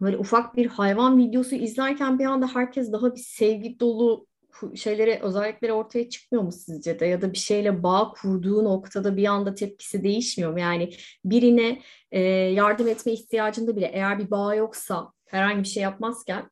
böyle 0.00 0.18
ufak 0.18 0.56
bir 0.56 0.66
hayvan 0.66 1.18
videosu 1.18 1.54
izlerken 1.54 2.18
bir 2.18 2.24
anda 2.24 2.54
herkes 2.54 2.92
daha 2.92 3.14
bir 3.14 3.20
sevgi 3.20 3.80
dolu 3.80 4.26
şeyleri 4.74 5.20
özellikleri 5.22 5.72
ortaya 5.72 6.08
çıkmıyor 6.08 6.44
mu 6.44 6.52
sizce 6.52 7.00
de 7.00 7.06
ya 7.06 7.22
da 7.22 7.32
bir 7.32 7.38
şeyle 7.38 7.82
bağ 7.82 8.12
kurduğu 8.12 8.64
noktada 8.64 9.16
bir 9.16 9.24
anda 9.26 9.54
tepkisi 9.54 10.04
değişmiyor 10.04 10.52
mu? 10.52 10.60
Yani 10.60 10.90
birine 11.24 11.82
e, 12.10 12.20
yardım 12.30 12.88
etme 12.88 13.12
ihtiyacında 13.12 13.76
bile 13.76 13.90
eğer 13.94 14.18
bir 14.18 14.30
bağ 14.30 14.54
yoksa 14.54 15.12
herhangi 15.26 15.62
bir 15.62 15.68
şey 15.68 15.82
yapmazken 15.82 16.50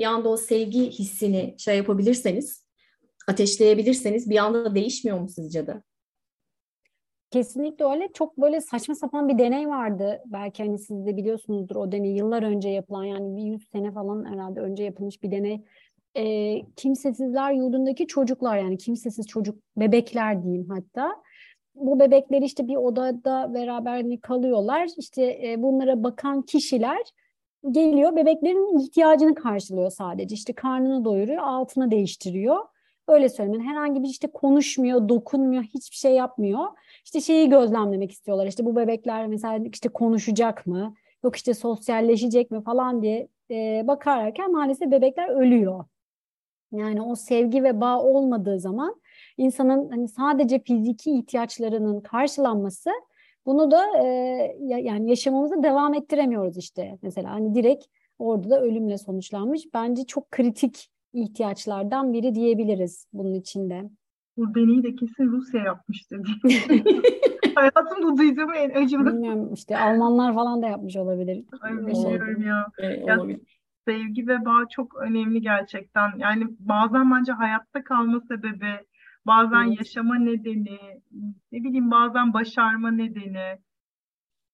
bir 0.00 0.04
anda 0.04 0.28
o 0.28 0.36
sevgi 0.36 0.90
hissini 0.90 1.54
şey 1.58 1.76
yapabilirseniz 1.76 2.66
ateşleyebilirseniz 3.28 4.30
bir 4.30 4.36
anda 4.36 4.74
değişmiyor 4.74 5.18
mu 5.18 5.28
sizce 5.28 5.66
de? 5.66 5.82
Kesinlikle 7.30 7.84
öyle. 7.84 8.08
Çok 8.14 8.38
böyle 8.38 8.60
saçma 8.60 8.94
sapan 8.94 9.28
bir 9.28 9.38
deney 9.38 9.68
vardı. 9.68 10.22
Belki 10.26 10.62
hani 10.62 10.78
siz 10.78 11.06
de 11.06 11.16
biliyorsunuzdur 11.16 11.76
o 11.76 11.92
deney. 11.92 12.16
Yıllar 12.16 12.42
önce 12.42 12.68
yapılan 12.68 13.04
yani 13.04 13.36
bir 13.36 13.42
yüz 13.42 13.68
sene 13.72 13.92
falan 13.92 14.24
herhalde 14.32 14.60
önce 14.60 14.84
yapılmış 14.84 15.22
bir 15.22 15.30
deney 15.30 15.64
e, 16.16 16.56
kimsesizler 16.76 17.52
yurdundaki 17.52 18.06
çocuklar 18.06 18.58
yani 18.58 18.78
kimsesiz 18.78 19.26
çocuk 19.26 19.58
bebekler 19.76 20.42
diyeyim 20.42 20.68
hatta. 20.68 21.10
Bu 21.74 22.00
bebekler 22.00 22.42
işte 22.42 22.68
bir 22.68 22.76
odada 22.76 23.54
beraber 23.54 23.92
hani 23.92 24.20
kalıyorlar. 24.20 24.88
İşte 24.98 25.40
e, 25.44 25.62
bunlara 25.62 26.02
bakan 26.02 26.42
kişiler 26.42 27.02
geliyor 27.70 28.16
bebeklerin 28.16 28.78
ihtiyacını 28.78 29.34
karşılıyor 29.34 29.90
sadece. 29.90 30.34
İşte 30.34 30.52
karnını 30.52 31.04
doyuruyor, 31.04 31.42
altını 31.42 31.90
değiştiriyor. 31.90 32.58
Öyle 33.08 33.28
söyleyeyim. 33.28 33.60
Yani 33.60 33.70
herhangi 33.70 34.02
bir 34.02 34.08
işte 34.08 34.28
konuşmuyor, 34.32 35.08
dokunmuyor, 35.08 35.62
hiçbir 35.62 35.96
şey 35.96 36.14
yapmıyor. 36.14 36.66
İşte 37.04 37.20
şeyi 37.20 37.48
gözlemlemek 37.48 38.12
istiyorlar. 38.12 38.46
İşte 38.46 38.64
bu 38.64 38.76
bebekler 38.76 39.26
mesela 39.26 39.64
işte 39.72 39.88
konuşacak 39.88 40.66
mı? 40.66 40.94
Yok 41.24 41.36
işte 41.36 41.54
sosyalleşecek 41.54 42.50
mi 42.50 42.62
falan 42.62 43.02
diye 43.02 43.28
e, 43.50 43.84
bakarken 43.86 44.52
maalesef 44.52 44.90
bebekler 44.90 45.28
ölüyor. 45.28 45.84
Yani 46.72 47.02
o 47.02 47.14
sevgi 47.14 47.62
ve 47.64 47.80
bağ 47.80 48.02
olmadığı 48.02 48.60
zaman 48.60 49.00
insanın 49.36 49.88
hani 49.88 50.08
sadece 50.08 50.58
fiziki 50.58 51.10
ihtiyaçlarının 51.10 52.00
karşılanması 52.00 52.90
bunu 53.46 53.70
da 53.70 53.98
e, 53.98 54.06
yani 54.60 55.10
yaşamımıza 55.10 55.62
devam 55.62 55.94
ettiremiyoruz 55.94 56.56
işte. 56.56 56.98
Mesela 57.02 57.30
hani 57.30 57.54
direkt 57.54 57.84
orada 58.18 58.50
da 58.50 58.60
ölümle 58.60 58.98
sonuçlanmış. 58.98 59.62
Bence 59.74 60.04
çok 60.04 60.30
kritik 60.30 60.90
ihtiyaçlardan 61.12 62.12
biri 62.12 62.34
diyebiliriz 62.34 63.06
bunun 63.12 63.34
içinde. 63.34 63.90
Bu 64.36 64.54
deneyi 64.54 64.82
de 64.82 64.94
kesin 64.94 65.26
Rusya 65.26 65.62
yapmıştır 65.62 66.20
Hayatımda 67.54 68.18
duyduğum 68.18 68.54
en 68.54 68.70
acımasız. 68.70 69.14
Bilmiyorum 69.14 69.54
işte 69.54 69.78
Almanlar 69.78 70.34
falan 70.34 70.62
da 70.62 70.68
yapmış 70.68 70.96
olabilir. 70.96 71.44
Ay 71.60 71.72
bilmiyorum 71.72 72.42
ya. 72.42 72.72
ya 73.06 73.26
sevgi 73.88 74.28
ve 74.28 74.44
bağ 74.44 74.68
çok 74.70 74.96
önemli 74.96 75.40
gerçekten. 75.40 76.12
Yani 76.16 76.46
bazen 76.58 77.10
bence 77.10 77.32
hayatta 77.32 77.84
kalma 77.84 78.20
sebebi, 78.20 78.80
bazen 79.26 79.66
evet. 79.68 79.78
yaşama 79.78 80.18
nedeni, 80.18 80.78
ne 81.52 81.64
bileyim 81.64 81.90
bazen 81.90 82.32
başarma 82.34 82.90
nedeni. 82.90 83.58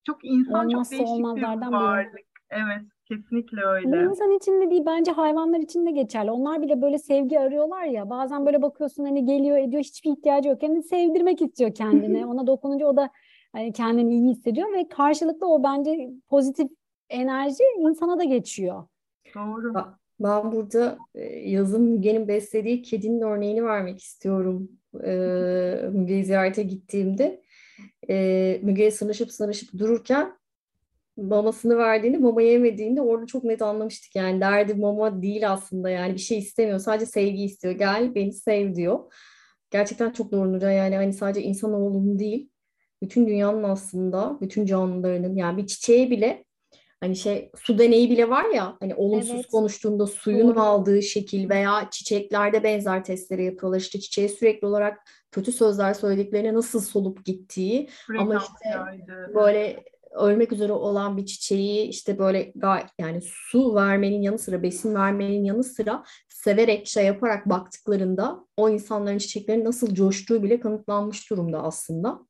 Çok 0.04 0.24
insan 0.24 0.66
Olmazsa 0.66 0.96
çok 0.96 1.06
değişik 1.06 1.36
bir 1.36 1.72
varlık. 1.72 2.14
Biri. 2.14 2.24
Evet. 2.50 2.82
Kesinlikle 3.08 3.62
öyle. 3.62 3.92
Bu 3.92 4.10
insan 4.10 4.30
için 4.30 4.60
de 4.60 4.70
değil 4.70 4.82
bence 4.86 5.12
hayvanlar 5.12 5.60
için 5.60 5.86
de 5.86 5.90
geçerli. 5.90 6.30
Onlar 6.30 6.62
bile 6.62 6.82
böyle 6.82 6.98
sevgi 6.98 7.40
arıyorlar 7.40 7.84
ya. 7.84 8.10
Bazen 8.10 8.46
böyle 8.46 8.62
bakıyorsun 8.62 9.04
hani 9.04 9.24
geliyor 9.24 9.58
ediyor 9.58 9.82
hiçbir 9.82 10.10
ihtiyacı 10.10 10.48
yok. 10.48 10.62
Yani 10.62 10.82
sevdirmek 10.82 11.42
istiyor 11.42 11.74
kendini. 11.74 12.26
Ona 12.26 12.46
dokununca 12.46 12.86
o 12.86 12.96
da 12.96 13.10
hani 13.52 13.72
kendini 13.72 14.14
iyi 14.14 14.30
hissediyor 14.30 14.72
ve 14.72 14.88
karşılıklı 14.88 15.46
o 15.46 15.62
bence 15.62 16.10
pozitif 16.28 16.70
enerji 17.08 17.64
insana 17.78 18.18
da 18.18 18.24
geçiyor. 18.24 18.84
Doğru. 19.34 19.74
Ben 20.20 20.52
burada 20.52 20.98
e, 21.14 21.24
yazın 21.50 21.82
Müge'nin 21.82 22.28
beslediği 22.28 22.82
kedinin 22.82 23.20
örneğini 23.20 23.64
vermek 23.64 24.02
istiyorum. 24.02 24.68
Ee, 25.04 25.80
Müge'yi 25.92 26.24
ziyarete 26.24 26.62
gittiğimde 26.62 27.42
e, 28.10 28.60
Müge'ye 28.62 28.90
sırnaşıp 28.90 29.32
sırnaşıp 29.32 29.78
dururken 29.78 30.32
mamasını 31.16 31.78
verdiğini, 31.78 32.18
mama 32.18 32.42
yemediğinde 32.42 33.00
orada 33.00 33.26
çok 33.26 33.44
net 33.44 33.62
anlamıştık. 33.62 34.16
Yani 34.16 34.40
derdi 34.40 34.74
mama 34.74 35.22
değil 35.22 35.52
aslında 35.52 35.90
yani 35.90 36.14
bir 36.14 36.18
şey 36.18 36.38
istemiyor. 36.38 36.78
Sadece 36.78 37.06
sevgi 37.06 37.44
istiyor. 37.44 37.74
Gel 37.74 38.14
beni 38.14 38.32
sev 38.32 38.74
diyor. 38.74 39.12
Gerçekten 39.70 40.10
çok 40.10 40.32
doğru 40.32 40.52
Nurcan. 40.52 40.70
Yani 40.70 40.96
hani 40.96 41.12
sadece 41.12 41.42
insanoğlunun 41.42 42.18
değil, 42.18 42.50
bütün 43.02 43.26
dünyanın 43.26 43.62
aslında, 43.62 44.38
bütün 44.40 44.66
canlılarının 44.66 45.36
yani 45.36 45.56
bir 45.56 45.66
çiçeğe 45.66 46.10
bile 46.10 46.44
hani 47.00 47.16
şey 47.16 47.50
su 47.56 47.78
deneyi 47.78 48.10
bile 48.10 48.28
var 48.30 48.44
ya 48.44 48.76
hani 48.80 48.94
olumsuz 48.94 49.34
evet. 49.34 49.46
konuştuğunda 49.46 50.06
suyun 50.06 50.48
Doğru. 50.48 50.60
aldığı 50.60 51.02
şekil 51.02 51.48
veya 51.48 51.88
çiçeklerde 51.90 52.62
benzer 52.62 53.04
testleri 53.04 53.44
yapıyorlar. 53.44 53.78
İşte 53.80 54.00
çiçeğe 54.00 54.28
sürekli 54.28 54.66
olarak 54.66 54.98
kötü 55.30 55.52
sözler 55.52 55.94
söylediklerine 55.94 56.54
nasıl 56.54 56.80
solup 56.80 57.24
gittiği 57.24 57.88
ama 58.18 58.36
işte 58.36 59.34
böyle 59.34 59.84
ölmek 60.16 60.52
üzere 60.52 60.72
olan 60.72 61.16
bir 61.16 61.26
çiçeği 61.26 61.88
işte 61.88 62.18
böyle 62.18 62.52
yani 62.98 63.20
su 63.22 63.74
vermenin 63.74 64.22
yanı 64.22 64.38
sıra 64.38 64.62
besin 64.62 64.94
vermenin 64.94 65.44
yanı 65.44 65.64
sıra 65.64 66.04
severek 66.28 66.86
şey 66.86 67.04
yaparak 67.04 67.48
baktıklarında 67.48 68.44
o 68.56 68.68
insanların 68.68 69.18
çiçeklerin 69.18 69.64
nasıl 69.64 69.94
coştuğu 69.94 70.42
bile 70.42 70.60
kanıtlanmış 70.60 71.30
durumda 71.30 71.62
aslında. 71.62 72.20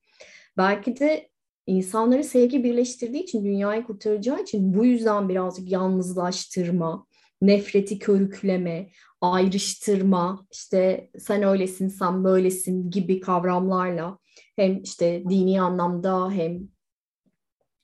Belki 0.57 1.01
de 1.01 1.29
insanları 1.67 2.25
sevgi 2.25 2.65
birleştirdiği 2.65 3.23
için 3.23 3.45
dünyayı 3.45 3.85
kurtaracağı 3.85 4.43
için 4.43 4.75
bu 4.75 4.85
yüzden 4.85 5.29
birazcık 5.29 5.73
yalnızlaştırma, 5.73 7.07
nefreti 7.43 7.99
körükleme, 7.99 8.89
ayrıştırma, 9.21 10.47
işte 10.53 11.11
sen 11.19 11.43
öylesin, 11.43 11.89
sen 11.89 12.25
böylesin 12.25 12.91
gibi 12.91 13.21
kavramlarla 13.21 14.19
hem 14.57 14.83
işte 14.83 15.25
dini 15.29 15.61
anlamda 15.61 16.31
hem 16.31 16.69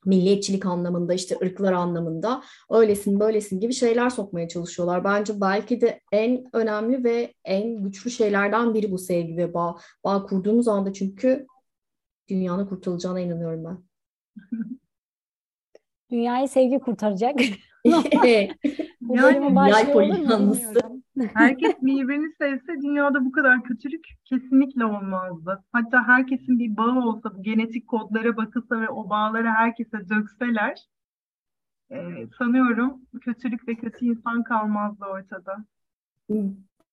milliyetçilik 0.05 0.67
anlamında 0.67 1.15
işte 1.15 1.37
ırklar 1.43 1.73
anlamında 1.73 2.43
öylesin 2.71 3.21
böylesin 3.21 3.61
gibi 3.61 3.73
şeyler 3.73 4.11
sokmaya 4.11 4.49
çalışıyorlar. 4.49 5.05
Bence 5.05 5.41
belki 5.41 5.81
de 5.81 6.01
en 6.13 6.45
önemli 6.53 7.05
ve 7.05 7.35
en 7.45 7.83
güçlü 7.83 8.11
şeylerden 8.11 8.75
biri 8.75 8.93
bu 8.93 8.99
sevgi 8.99 9.37
ve 9.37 9.55
bağ. 9.55 9.77
Bağ 10.05 10.23
kurduğumuz 10.23 10.69
anda 10.69 10.93
çünkü 10.93 11.47
dünyanın 12.33 12.67
kurtulacağına 12.67 13.21
inanıyorum 13.21 13.65
ben. 13.65 13.79
Dünyayı 16.11 16.49
sevgi 16.49 16.79
kurtaracak. 16.79 17.41
yani 17.85 19.71
yay 19.71 19.93
polyanlısı. 19.93 20.81
Herkes 21.35 21.75
birbirini 21.83 22.33
sevse 22.39 22.83
dünyada 22.83 23.25
bu 23.25 23.33
kadar 23.33 23.63
kötülük 23.63 24.07
kesinlikle 24.25 24.85
olmazdı. 24.85 25.65
Hatta 25.73 26.07
herkesin 26.07 26.59
bir 26.59 26.77
bağı 26.77 27.09
olsa, 27.09 27.37
bu 27.37 27.43
genetik 27.43 27.89
kodlara 27.89 28.37
bakılsa 28.37 28.81
ve 28.81 28.89
o 28.89 29.11
bağları 29.11 29.49
herkese 29.49 30.09
dökseler 30.09 30.79
e, 31.91 32.27
sanıyorum 32.39 33.01
kötülük 33.21 33.69
ve 33.69 33.75
kötü 33.75 34.07
insan 34.07 34.43
kalmazdı 34.43 35.05
ortada. 35.05 35.65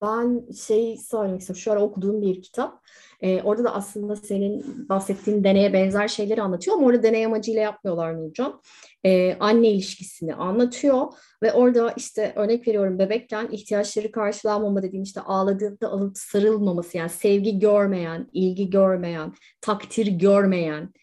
Ben 0.02 0.52
şey 0.52 0.98
söylemek 0.98 1.42
istiyorum. 1.42 1.62
Şu 1.62 1.72
ara 1.72 1.82
okuduğum 1.82 2.22
bir 2.22 2.42
kitap. 2.42 2.82
Ee, 3.22 3.42
orada 3.42 3.64
da 3.64 3.76
aslında 3.76 4.16
senin 4.16 4.90
bahsettiğin 4.90 5.44
deneye 5.44 5.74
benzer 5.74 6.08
şeyleri 6.08 6.42
anlatıyor 6.42 6.78
ama 6.78 6.86
orada 6.86 7.04
deney 7.04 7.26
amacıyla 7.26 7.62
yapmıyorlar 7.62 8.18
Nurcan. 8.18 8.62
Ee, 9.06 9.38
anne 9.40 9.70
ilişkisini 9.70 10.36
anlatıyor 10.36 11.08
ve 11.44 11.54
orada 11.54 11.94
işte 11.98 12.34
örnek 12.36 12.68
veriyorum 12.68 13.00
bebekken 13.00 13.48
ihtiyaçları 13.52 14.12
karşılanmama 14.12 14.84
dediğim 14.84 15.04
işte 15.04 15.22
ağladığında 15.22 15.90
alıp 15.90 16.18
sarılmaması 16.18 16.98
yani 16.98 17.10
sevgi 17.10 17.60
görmeyen, 17.60 18.30
ilgi 18.34 18.70
görmeyen, 18.70 19.34
takdir 19.62 20.08
görmeyen 20.08 20.94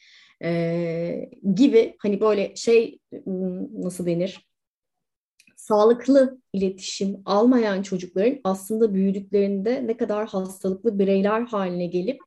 e, 0.44 1.30
gibi 1.54 1.96
hani 1.98 2.20
böyle 2.20 2.56
şey 2.56 2.98
nasıl 3.72 4.06
denir 4.06 4.45
sağlıklı 5.68 6.40
iletişim 6.52 7.22
almayan 7.24 7.82
çocukların 7.82 8.40
aslında 8.44 8.94
büyüdüklerinde 8.94 9.86
ne 9.86 9.96
kadar 9.96 10.28
hastalıklı 10.28 10.98
bireyler 10.98 11.40
haline 11.40 11.86
gelip 11.86 12.18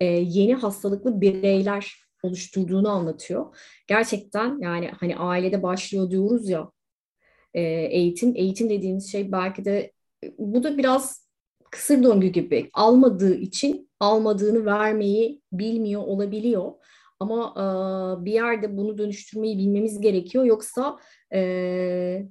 e, 0.00 0.04
yeni 0.04 0.54
hastalıklı 0.54 1.20
bireyler 1.20 1.96
oluşturduğunu 2.22 2.88
anlatıyor. 2.88 3.56
Gerçekten 3.86 4.58
yani 4.58 4.90
hani 5.00 5.16
ailede 5.16 5.62
başlıyor 5.62 6.10
diyoruz 6.10 6.48
ya 6.48 6.70
e, 7.54 7.62
eğitim. 7.90 8.32
Eğitim 8.36 8.70
dediğimiz 8.70 9.12
şey 9.12 9.32
belki 9.32 9.64
de 9.64 9.92
bu 10.38 10.62
da 10.62 10.78
biraz 10.78 11.26
kısır 11.70 12.02
döngü 12.02 12.26
gibi 12.26 12.70
almadığı 12.72 13.34
için 13.34 13.90
almadığını 14.00 14.64
vermeyi 14.64 15.42
bilmiyor 15.52 16.02
olabiliyor. 16.02 16.72
Ama 17.22 17.54
e, 17.56 18.24
bir 18.24 18.32
yerde 18.32 18.76
bunu 18.76 18.98
dönüştürmeyi 18.98 19.58
bilmemiz 19.58 20.00
gerekiyor. 20.00 20.44
Yoksa 20.44 20.98
e, 21.32 21.40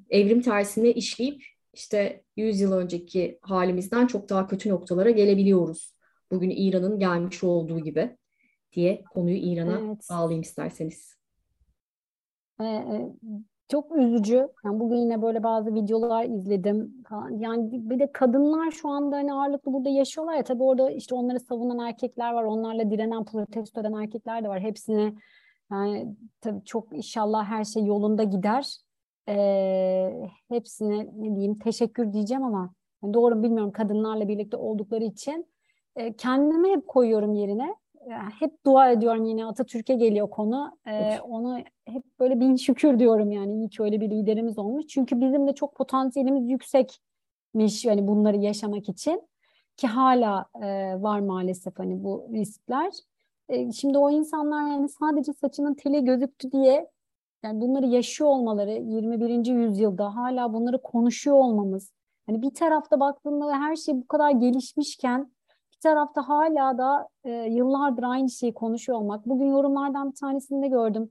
evrim 0.09 0.41
tersine 0.41 0.91
işleyip 0.91 1.43
işte 1.73 2.23
100 2.35 2.61
yıl 2.61 2.73
önceki 2.73 3.39
halimizden 3.41 4.07
çok 4.07 4.29
daha 4.29 4.47
kötü 4.47 4.69
noktalara 4.69 5.09
gelebiliyoruz. 5.09 5.95
Bugün 6.31 6.49
İran'ın 6.49 6.99
gelmiş 6.99 7.43
olduğu 7.43 7.79
gibi 7.79 8.17
diye 8.73 9.03
konuyu 9.13 9.37
İran'a 9.37 9.79
evet. 9.79 10.07
bağlayayım 10.09 10.41
isterseniz. 10.41 11.15
Çok 13.71 13.97
üzücü. 13.97 14.47
Yani 14.65 14.79
bugün 14.79 14.95
yine 14.95 15.21
böyle 15.21 15.43
bazı 15.43 15.75
videolar 15.75 16.25
izledim 16.25 17.03
Yani 17.37 17.69
bir 17.89 17.99
de 17.99 18.11
kadınlar 18.11 18.71
şu 18.71 18.89
anda 18.89 19.15
hani 19.15 19.33
ağırlıklı 19.33 19.73
burada 19.73 19.89
yaşıyorlar 19.89 20.33
ya 20.33 20.43
tabii 20.43 20.63
orada 20.63 20.91
işte 20.91 21.15
onları 21.15 21.39
savunan 21.39 21.87
erkekler 21.87 22.33
var. 22.33 22.43
Onlarla 22.43 22.91
direnen, 22.91 23.25
protesto 23.25 23.81
eden 23.81 23.93
erkekler 23.93 24.43
de 24.43 24.47
var. 24.47 24.61
Hepsine 24.61 25.13
yani 25.71 26.15
tabii 26.41 26.63
çok 26.65 26.97
inşallah 26.97 27.45
her 27.45 27.63
şey 27.63 27.85
yolunda 27.85 28.23
gider. 28.23 28.77
Ee, 29.29 30.29
hepsine 30.47 31.07
ne 31.15 31.35
diyeyim 31.35 31.59
teşekkür 31.59 32.13
diyeceğim 32.13 32.43
ama 32.43 32.73
yani 33.03 33.13
doğru 33.13 33.43
bilmiyorum 33.43 33.71
kadınlarla 33.71 34.27
birlikte 34.27 34.57
oldukları 34.57 35.03
için. 35.03 35.47
Ee, 35.95 36.13
kendimi 36.13 36.69
hep 36.69 36.87
koyuyorum 36.87 37.33
yerine 37.33 37.75
hep 38.39 38.65
dua 38.65 38.91
ediyorum 38.91 39.25
yine 39.25 39.45
Atatürk'e 39.45 39.95
geliyor 39.95 40.29
konu. 40.29 40.77
Ee, 40.87 41.19
onu 41.19 41.57
hep 41.85 42.03
böyle 42.19 42.39
bin 42.39 42.55
şükür 42.55 42.99
diyorum 42.99 43.31
yani 43.31 43.69
ki 43.69 43.83
öyle 43.83 44.01
bir 44.01 44.09
liderimiz 44.09 44.59
olmuş. 44.59 44.87
Çünkü 44.87 45.21
bizim 45.21 45.47
de 45.47 45.53
çok 45.53 45.75
potansiyelimiz 45.75 46.49
yüksekmiş 46.49 47.85
yani 47.85 48.07
bunları 48.07 48.37
yaşamak 48.37 48.89
için 48.89 49.21
ki 49.77 49.87
hala 49.87 50.45
e, 50.61 50.67
var 51.01 51.19
maalesef 51.19 51.79
hani 51.79 52.03
bu 52.03 52.27
riskler. 52.33 52.93
E, 53.49 53.71
şimdi 53.71 53.97
o 53.97 54.09
insanlar 54.09 54.67
yani 54.67 54.89
sadece 54.89 55.33
saçının 55.33 55.73
teli 55.73 56.03
gözüktü 56.03 56.51
diye 56.51 56.89
yani 57.43 57.61
bunları 57.61 57.85
yaşıyor 57.85 58.29
olmaları 58.29 58.71
21. 58.71 59.45
yüzyılda 59.45 60.15
hala 60.15 60.53
bunları 60.53 60.81
konuşuyor 60.81 61.37
olmamız. 61.37 61.91
Hani 62.25 62.41
bir 62.41 62.53
tarafta 62.53 62.99
baktığında 62.99 63.59
her 63.59 63.75
şey 63.75 63.95
bu 63.95 64.07
kadar 64.07 64.31
gelişmişken 64.31 65.31
tarafta 65.81 66.29
hala 66.29 66.77
da 66.77 67.09
e, 67.23 67.31
yıllardır 67.31 68.03
aynı 68.03 68.29
şeyi 68.29 68.53
konuşuyor 68.53 68.99
olmak. 68.99 69.27
Bugün 69.27 69.45
yorumlardan 69.45 70.11
bir 70.11 70.15
tanesinde 70.15 70.67
gördüm. 70.67 71.09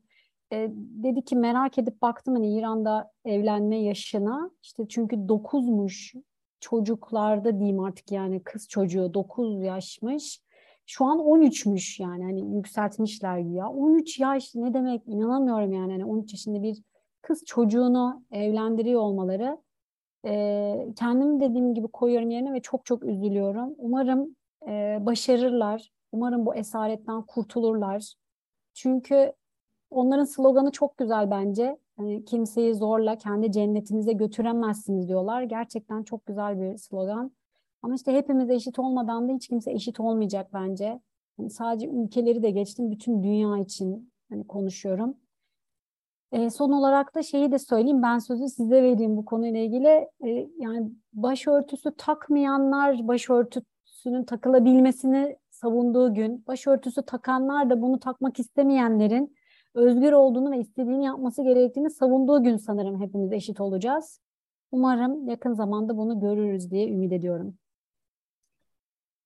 E, 0.52 0.68
dedi 0.74 1.24
ki 1.24 1.36
merak 1.36 1.78
edip 1.78 2.02
baktım 2.02 2.34
hani 2.34 2.58
İran'da 2.58 3.10
evlenme 3.24 3.76
yaşına. 3.76 4.50
İşte 4.62 4.88
çünkü 4.88 5.28
dokuzmuş 5.28 6.14
çocuklarda 6.60 7.58
diyeyim 7.58 7.80
artık 7.80 8.12
yani 8.12 8.42
kız 8.42 8.68
çocuğu 8.68 9.14
9 9.14 9.62
yaşmış. 9.62 10.40
Şu 10.86 11.04
an 11.04 11.18
13'müş 11.18 12.02
yani 12.02 12.24
hani 12.24 12.56
yükseltmişler 12.56 13.38
ya. 13.38 13.68
13 13.68 14.18
yaş 14.18 14.54
ne 14.54 14.74
demek 14.74 15.02
inanamıyorum 15.08 15.72
yani. 15.72 15.92
Hani 15.92 16.04
13 16.04 16.32
yaşında 16.32 16.62
bir 16.62 16.82
kız 17.22 17.44
çocuğunu 17.46 18.24
evlendiriyor 18.32 19.00
olmaları. 19.00 19.58
E, 20.26 20.92
kendimi 20.96 21.40
dediğim 21.40 21.74
gibi 21.74 21.88
koyuyorum 21.88 22.30
yerine 22.30 22.52
ve 22.52 22.62
çok 22.62 22.86
çok 22.86 23.04
üzülüyorum. 23.04 23.74
Umarım 23.78 24.36
e, 24.68 24.98
başarırlar. 25.00 25.92
Umarım 26.12 26.46
bu 26.46 26.54
esaretten 26.54 27.22
kurtulurlar. 27.22 28.14
Çünkü 28.74 29.32
onların 29.90 30.24
sloganı 30.24 30.70
çok 30.70 30.98
güzel 30.98 31.30
bence. 31.30 31.78
Hani 31.96 32.24
kimseyi 32.24 32.74
zorla 32.74 33.18
kendi 33.18 33.52
cennetinize 33.52 34.12
götüremezsiniz 34.12 35.08
diyorlar. 35.08 35.42
Gerçekten 35.42 36.02
çok 36.02 36.26
güzel 36.26 36.60
bir 36.60 36.76
slogan. 36.76 37.32
Ama 37.82 37.94
işte 37.94 38.12
hepimiz 38.12 38.50
eşit 38.50 38.78
olmadan 38.78 39.28
da 39.28 39.32
hiç 39.32 39.48
kimse 39.48 39.72
eşit 39.72 40.00
olmayacak 40.00 40.48
bence. 40.54 41.00
Yani 41.38 41.50
sadece 41.50 41.88
ülkeleri 41.88 42.42
de 42.42 42.50
geçtim, 42.50 42.90
bütün 42.90 43.22
dünya 43.22 43.58
için 43.58 44.12
hani 44.30 44.46
konuşuyorum. 44.46 45.16
E, 46.32 46.50
son 46.50 46.72
olarak 46.72 47.14
da 47.14 47.22
şeyi 47.22 47.52
de 47.52 47.58
söyleyeyim, 47.58 48.02
ben 48.02 48.18
sözü 48.18 48.48
size 48.48 48.82
vereyim 48.82 49.16
bu 49.16 49.24
konuyla 49.24 49.60
ilgili. 49.60 50.08
E, 50.24 50.48
yani 50.58 50.90
başörtüsü 51.12 51.96
takmayanlar 51.96 53.08
başörtüsünün 54.00 54.24
takılabilmesini 54.24 55.36
savunduğu 55.50 56.14
gün, 56.14 56.44
başörtüsü 56.46 57.02
takanlar 57.02 57.70
da 57.70 57.82
bunu 57.82 58.00
takmak 58.00 58.38
istemeyenlerin 58.38 59.36
özgür 59.74 60.12
olduğunu 60.12 60.50
ve 60.50 60.58
istediğini 60.58 61.04
yapması 61.04 61.42
gerektiğini 61.42 61.90
savunduğu 61.90 62.42
gün 62.42 62.56
sanırım 62.56 63.00
hepimiz 63.00 63.32
eşit 63.32 63.60
olacağız. 63.60 64.20
Umarım 64.72 65.28
yakın 65.28 65.52
zamanda 65.52 65.96
bunu 65.96 66.20
görürüz 66.20 66.70
diye 66.70 66.88
ümit 66.88 67.12
ediyorum. 67.12 67.54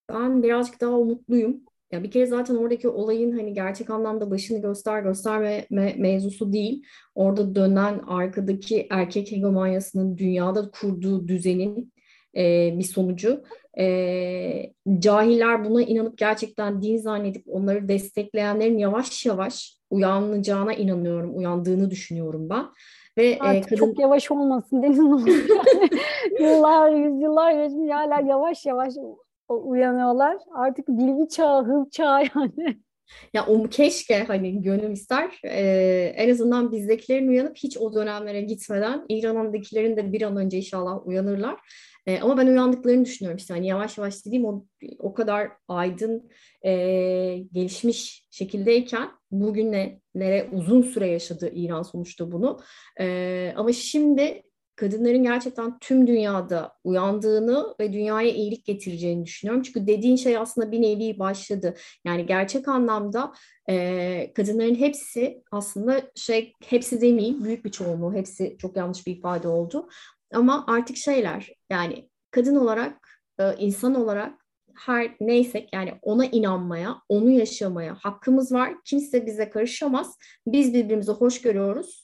Ben 0.08 0.42
birazcık 0.42 0.80
daha 0.80 0.98
umutluyum. 0.98 1.60
Ya 1.92 2.02
bir 2.02 2.10
kere 2.10 2.26
zaten 2.26 2.56
oradaki 2.56 2.88
olayın 2.88 3.32
hani 3.32 3.54
gerçek 3.54 3.90
anlamda 3.90 4.30
başını 4.30 4.62
göster 4.62 5.02
gösterme 5.02 5.66
me 5.70 5.94
mevzusu 5.98 6.52
değil. 6.52 6.82
Orada 7.14 7.54
dönen 7.54 7.98
arkadaki 7.98 8.86
erkek 8.90 9.32
hegemonyasının 9.32 10.18
dünyada 10.18 10.70
kurduğu 10.70 11.28
düzenin 11.28 11.92
e, 12.36 12.74
bir 12.78 12.84
sonucu. 12.84 13.44
E, 13.78 14.72
cahiller 14.98 15.64
buna 15.64 15.82
inanıp 15.82 16.18
gerçekten 16.18 16.82
din 16.82 16.96
zannedip 16.96 17.44
onları 17.48 17.88
destekleyenlerin 17.88 18.78
yavaş 18.78 19.26
yavaş 19.26 19.78
uyanacağına 19.90 20.74
inanıyorum, 20.74 21.36
uyandığını 21.36 21.90
düşünüyorum 21.90 22.50
ben. 22.50 22.64
Ve 23.18 23.26
e, 23.26 23.38
Artık 23.38 23.64
kadın... 23.64 23.76
çok 23.76 23.98
yavaş 23.98 24.30
olmasın 24.30 24.82
Deniz 24.82 24.98
Yıllar, 26.40 26.90
yüzyıllar 26.90 27.52
geçmiş 27.52 27.92
hala 27.92 28.20
yavaş 28.20 28.66
yavaş 28.66 28.94
uyanıyorlar. 29.48 30.36
Artık 30.54 30.88
bilgi 30.88 31.28
çağı, 31.28 31.64
hız 31.64 31.90
çağı 31.90 32.22
yani. 32.34 32.83
Ya 33.34 33.46
um 33.46 33.70
keşke 33.70 34.24
hani 34.24 34.62
gönül 34.62 34.90
ister 34.90 35.40
ee, 35.44 36.12
en 36.16 36.30
azından 36.30 36.72
bizdekilerin 36.72 37.28
uyanıp 37.28 37.56
hiç 37.56 37.76
o 37.76 37.94
dönemlere 37.94 38.40
gitmeden 38.40 39.06
İran'dakilerin 39.08 39.96
de 39.96 40.12
bir 40.12 40.22
an 40.22 40.36
önce 40.36 40.56
inşallah 40.56 41.06
uyanırlar. 41.06 41.60
E, 42.06 42.20
ama 42.20 42.38
ben 42.38 42.46
uyandıklarını 42.46 43.04
düşünüyorum 43.04 43.36
işte 43.36 43.54
hani 43.54 43.66
yavaş 43.66 43.98
yavaş 43.98 44.26
dediğim 44.26 44.44
o, 44.44 44.64
o 44.98 45.14
kadar 45.14 45.50
aydın 45.68 46.30
e, 46.64 46.72
gelişmiş 47.52 48.26
şekildeyken 48.30 49.08
bugünlere 49.30 50.48
uzun 50.52 50.82
süre 50.82 51.06
yaşadı 51.06 51.50
İran 51.54 51.82
sonuçta 51.82 52.32
bunu. 52.32 52.60
E, 53.00 53.52
ama 53.56 53.72
şimdi 53.72 54.42
kadınların 54.76 55.22
gerçekten 55.22 55.78
tüm 55.78 56.06
dünyada 56.06 56.72
uyandığını 56.84 57.74
ve 57.80 57.92
dünyaya 57.92 58.30
iyilik 58.30 58.64
getireceğini 58.64 59.24
düşünüyorum. 59.24 59.62
Çünkü 59.62 59.86
dediğin 59.86 60.16
şey 60.16 60.36
aslında 60.36 60.72
bir 60.72 60.82
nevi 60.82 61.18
başladı. 61.18 61.74
Yani 62.04 62.26
gerçek 62.26 62.68
anlamda 62.68 63.32
e, 63.70 64.32
kadınların 64.34 64.74
hepsi 64.74 65.42
aslında 65.50 66.02
şey 66.14 66.52
hepsi 66.64 67.00
demeyeyim 67.00 67.44
büyük 67.44 67.64
bir 67.64 67.70
çoğunluğu 67.70 68.14
hepsi 68.14 68.56
çok 68.58 68.76
yanlış 68.76 69.06
bir 69.06 69.16
ifade 69.16 69.48
oldu. 69.48 69.88
Ama 70.34 70.64
artık 70.68 70.96
şeyler 70.96 71.50
yani 71.70 72.08
kadın 72.30 72.56
olarak, 72.56 73.08
e, 73.38 73.56
insan 73.58 73.94
olarak 73.94 74.44
her 74.74 75.16
neysek 75.20 75.68
yani 75.72 75.92
ona 76.02 76.26
inanmaya, 76.26 76.96
onu 77.08 77.30
yaşamaya 77.30 77.94
hakkımız 77.94 78.52
var. 78.52 78.74
Kimse 78.84 79.26
bize 79.26 79.50
karışamaz. 79.50 80.16
Biz 80.46 80.74
birbirimizi 80.74 81.12
hoş 81.12 81.40
görüyoruz. 81.40 82.03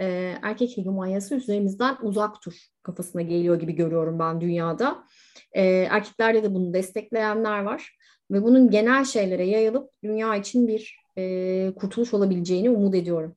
E, 0.00 0.38
erkek 0.42 0.76
hegemonyası 0.76 1.34
üzerimizden 1.34 1.96
uzak 2.02 2.46
dur 2.46 2.54
kafasına 2.82 3.22
geliyor 3.22 3.60
gibi 3.60 3.74
görüyorum 3.74 4.18
ben 4.18 4.40
dünyada. 4.40 5.04
E, 5.52 5.64
erkeklerde 5.66 6.42
de 6.42 6.54
bunu 6.54 6.74
destekleyenler 6.74 7.62
var. 7.62 7.96
Ve 8.30 8.42
bunun 8.42 8.70
genel 8.70 9.04
şeylere 9.04 9.46
yayılıp 9.46 9.90
dünya 10.04 10.36
için 10.36 10.68
bir 10.68 10.96
e, 11.18 11.74
kurtuluş 11.74 12.14
olabileceğini 12.14 12.70
umut 12.70 12.94
ediyorum. 12.94 13.36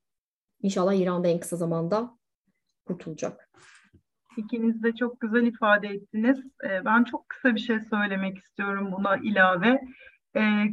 İnşallah 0.62 0.94
İran'da 0.94 1.28
en 1.28 1.40
kısa 1.40 1.56
zamanda 1.56 2.18
kurtulacak. 2.86 3.50
İkiniz 4.38 4.84
de 4.84 4.96
çok 4.96 5.20
güzel 5.22 5.44
ifade 5.44 5.88
ettiniz. 5.88 6.40
Ee, 6.64 6.86
ben 6.86 7.04
çok 7.04 7.30
kısa 7.30 7.56
bir 7.56 7.60
şey 7.60 7.80
söylemek 7.80 8.38
istiyorum 8.38 8.92
buna 8.92 9.18
ilave. 9.18 9.82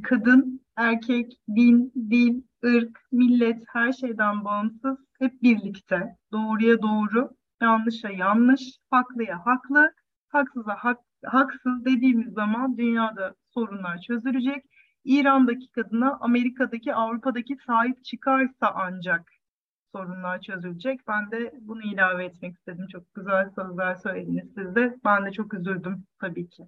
Kadın, 0.03 0.61
erkek, 0.77 1.41
din, 1.57 1.93
dil, 2.11 2.43
ırk, 2.65 2.99
millet 3.13 3.63
her 3.73 3.93
şeyden 3.93 4.45
bağımsız 4.45 5.08
hep 5.19 5.43
birlikte. 5.43 6.17
Doğruya 6.33 6.83
doğru, 6.83 7.31
yanlışa 7.63 8.11
yanlış, 8.11 8.79
haklıya 8.91 9.47
haklı, 9.47 9.93
haksıza 10.29 10.75
hak, 10.75 10.99
haksız 11.25 11.85
dediğimiz 11.85 12.35
zaman 12.35 12.79
dünyada 12.79 13.35
sorunlar 13.55 14.01
çözülecek. 14.01 14.65
İran'daki 15.05 15.71
kadına 15.71 16.19
Amerika'daki, 16.21 16.95
Avrupa'daki 16.95 17.57
sahip 17.67 18.05
çıkarsa 18.05 18.73
ancak 18.75 19.33
sorunlar 19.95 20.41
çözülecek. 20.41 21.01
Ben 21.09 21.31
de 21.31 21.55
bunu 21.61 21.83
ilave 21.83 22.25
etmek 22.25 22.55
istedim. 22.57 22.87
Çok 22.93 23.15
güzel 23.15 23.51
sözler 23.51 23.95
söylediniz 23.95 24.49
siz 24.55 24.75
de. 24.75 24.97
Ben 25.05 25.27
de 25.27 25.33
çok 25.33 25.55
üzüldüm 25.55 26.05
tabii 26.21 26.49
ki. 26.49 26.63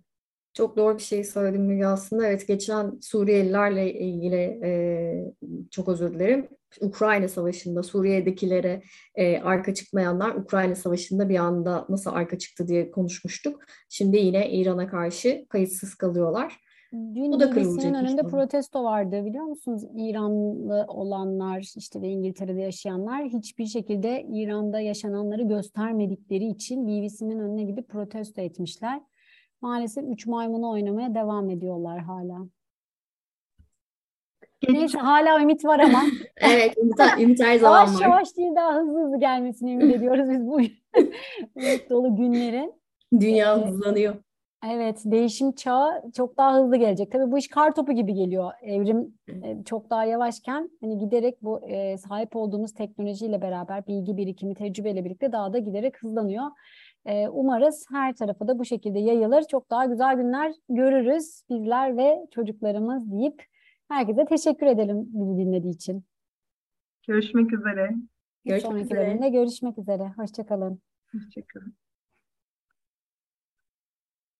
Çok 0.54 0.76
doğru 0.76 0.94
bir 0.94 1.02
şey 1.02 1.24
söyledim 1.24 1.62
Müge 1.62 1.86
aslında. 1.86 2.26
Evet 2.26 2.48
geçen 2.48 2.98
Suriyelilerle 3.00 3.94
ilgili 3.94 4.60
e, 4.64 5.34
çok 5.70 5.88
özür 5.88 6.14
dilerim. 6.14 6.48
Ukrayna 6.80 7.28
Savaşı'nda 7.28 7.82
Suriye'dekilere 7.82 8.82
e, 9.14 9.38
arka 9.38 9.74
çıkmayanlar 9.74 10.34
Ukrayna 10.34 10.74
Savaşı'nda 10.74 11.28
bir 11.28 11.38
anda 11.38 11.86
nasıl 11.88 12.10
arka 12.10 12.38
çıktı 12.38 12.68
diye 12.68 12.90
konuşmuştuk. 12.90 13.60
Şimdi 13.88 14.16
yine 14.16 14.50
İran'a 14.50 14.86
karşı 14.88 15.46
kayıtsız 15.48 15.94
kalıyorlar. 15.94 16.60
Dün 16.92 17.32
Bu 17.32 17.40
da 17.40 17.56
BBC'nin 17.56 17.94
önünde 17.94 18.22
protesto 18.22 18.84
vardı 18.84 19.24
biliyor 19.24 19.44
musunuz? 19.44 19.84
İranlı 19.96 20.84
olanlar 20.88 21.72
işte 21.76 22.02
ve 22.02 22.08
İngiltere'de 22.08 22.60
yaşayanlar 22.60 23.24
hiçbir 23.24 23.66
şekilde 23.66 24.26
İran'da 24.32 24.80
yaşananları 24.80 25.42
göstermedikleri 25.42 26.46
için 26.46 26.86
BBC'nin 26.86 27.38
önüne 27.38 27.64
gidip 27.64 27.88
protesto 27.88 28.42
etmişler. 28.42 29.02
Maalesef 29.60 30.04
üç 30.08 30.26
maymunu 30.26 30.70
oynamaya 30.70 31.14
devam 31.14 31.50
ediyorlar 31.50 31.98
hala. 31.98 32.48
Neyse 34.68 34.98
hala 34.98 35.40
ümit 35.40 35.64
var 35.64 35.78
ama. 35.78 36.02
evet 36.36 36.78
ümit, 36.78 37.00
ümit 37.20 37.40
her 37.42 37.58
zaman 37.58 37.78
yavaş 37.78 37.94
var. 37.94 38.02
Yavaş 38.02 38.36
değil 38.36 38.54
daha 38.56 38.74
hızlı 38.74 39.04
hızlı 39.04 39.20
gelmesini 39.20 39.72
ümit 39.72 39.96
ediyoruz 39.96 40.30
biz 40.30 40.46
bu 40.46 40.60
ümit 41.56 41.90
dolu 41.90 42.16
günlerin. 42.16 42.74
Dünya 43.20 43.56
ee, 43.56 43.66
hızlanıyor. 43.66 44.14
Evet, 44.68 45.02
değişim 45.04 45.52
çağı 45.52 46.02
çok 46.16 46.38
daha 46.38 46.58
hızlı 46.58 46.76
gelecek. 46.76 47.12
Tabii 47.12 47.32
bu 47.32 47.38
iş 47.38 47.48
kar 47.48 47.74
topu 47.74 47.92
gibi 47.92 48.14
geliyor. 48.14 48.52
Evrim 48.62 49.14
e, 49.28 49.64
çok 49.64 49.90
daha 49.90 50.04
yavaşken 50.04 50.70
hani 50.80 50.98
giderek 50.98 51.42
bu 51.42 51.68
e, 51.68 51.98
sahip 51.98 52.36
olduğumuz 52.36 52.74
teknolojiyle 52.74 53.42
beraber 53.42 53.86
bilgi 53.86 54.16
birikimi, 54.16 54.54
tecrübeyle 54.54 55.04
birlikte 55.04 55.32
daha 55.32 55.52
da 55.52 55.58
giderek 55.58 56.02
hızlanıyor. 56.02 56.44
E, 57.06 57.28
umarız 57.28 57.86
her 57.90 58.14
tarafa 58.14 58.48
da 58.48 58.58
bu 58.58 58.64
şekilde 58.64 58.98
yayılır. 58.98 59.42
Çok 59.42 59.70
daha 59.70 59.84
güzel 59.84 60.16
günler 60.16 60.52
görürüz 60.68 61.42
bizler 61.50 61.96
ve 61.96 62.26
çocuklarımız 62.34 63.12
deyip 63.12 63.49
herkese 63.90 64.24
teşekkür 64.24 64.66
edelim 64.66 65.08
bizi 65.12 65.38
dinlediği 65.38 65.74
için. 65.74 66.04
Görüşmek 67.06 67.52
üzere. 67.52 67.90
Bir 68.44 68.50
görüşmek 68.50 68.62
sonraki 68.62 68.84
üzere. 68.84 69.06
bölümde 69.06 69.28
görüşmek 69.28 69.78
üzere. 69.78 70.12
Hoşçakalın. 70.16 70.80
Hoşçakalın. 71.12 71.74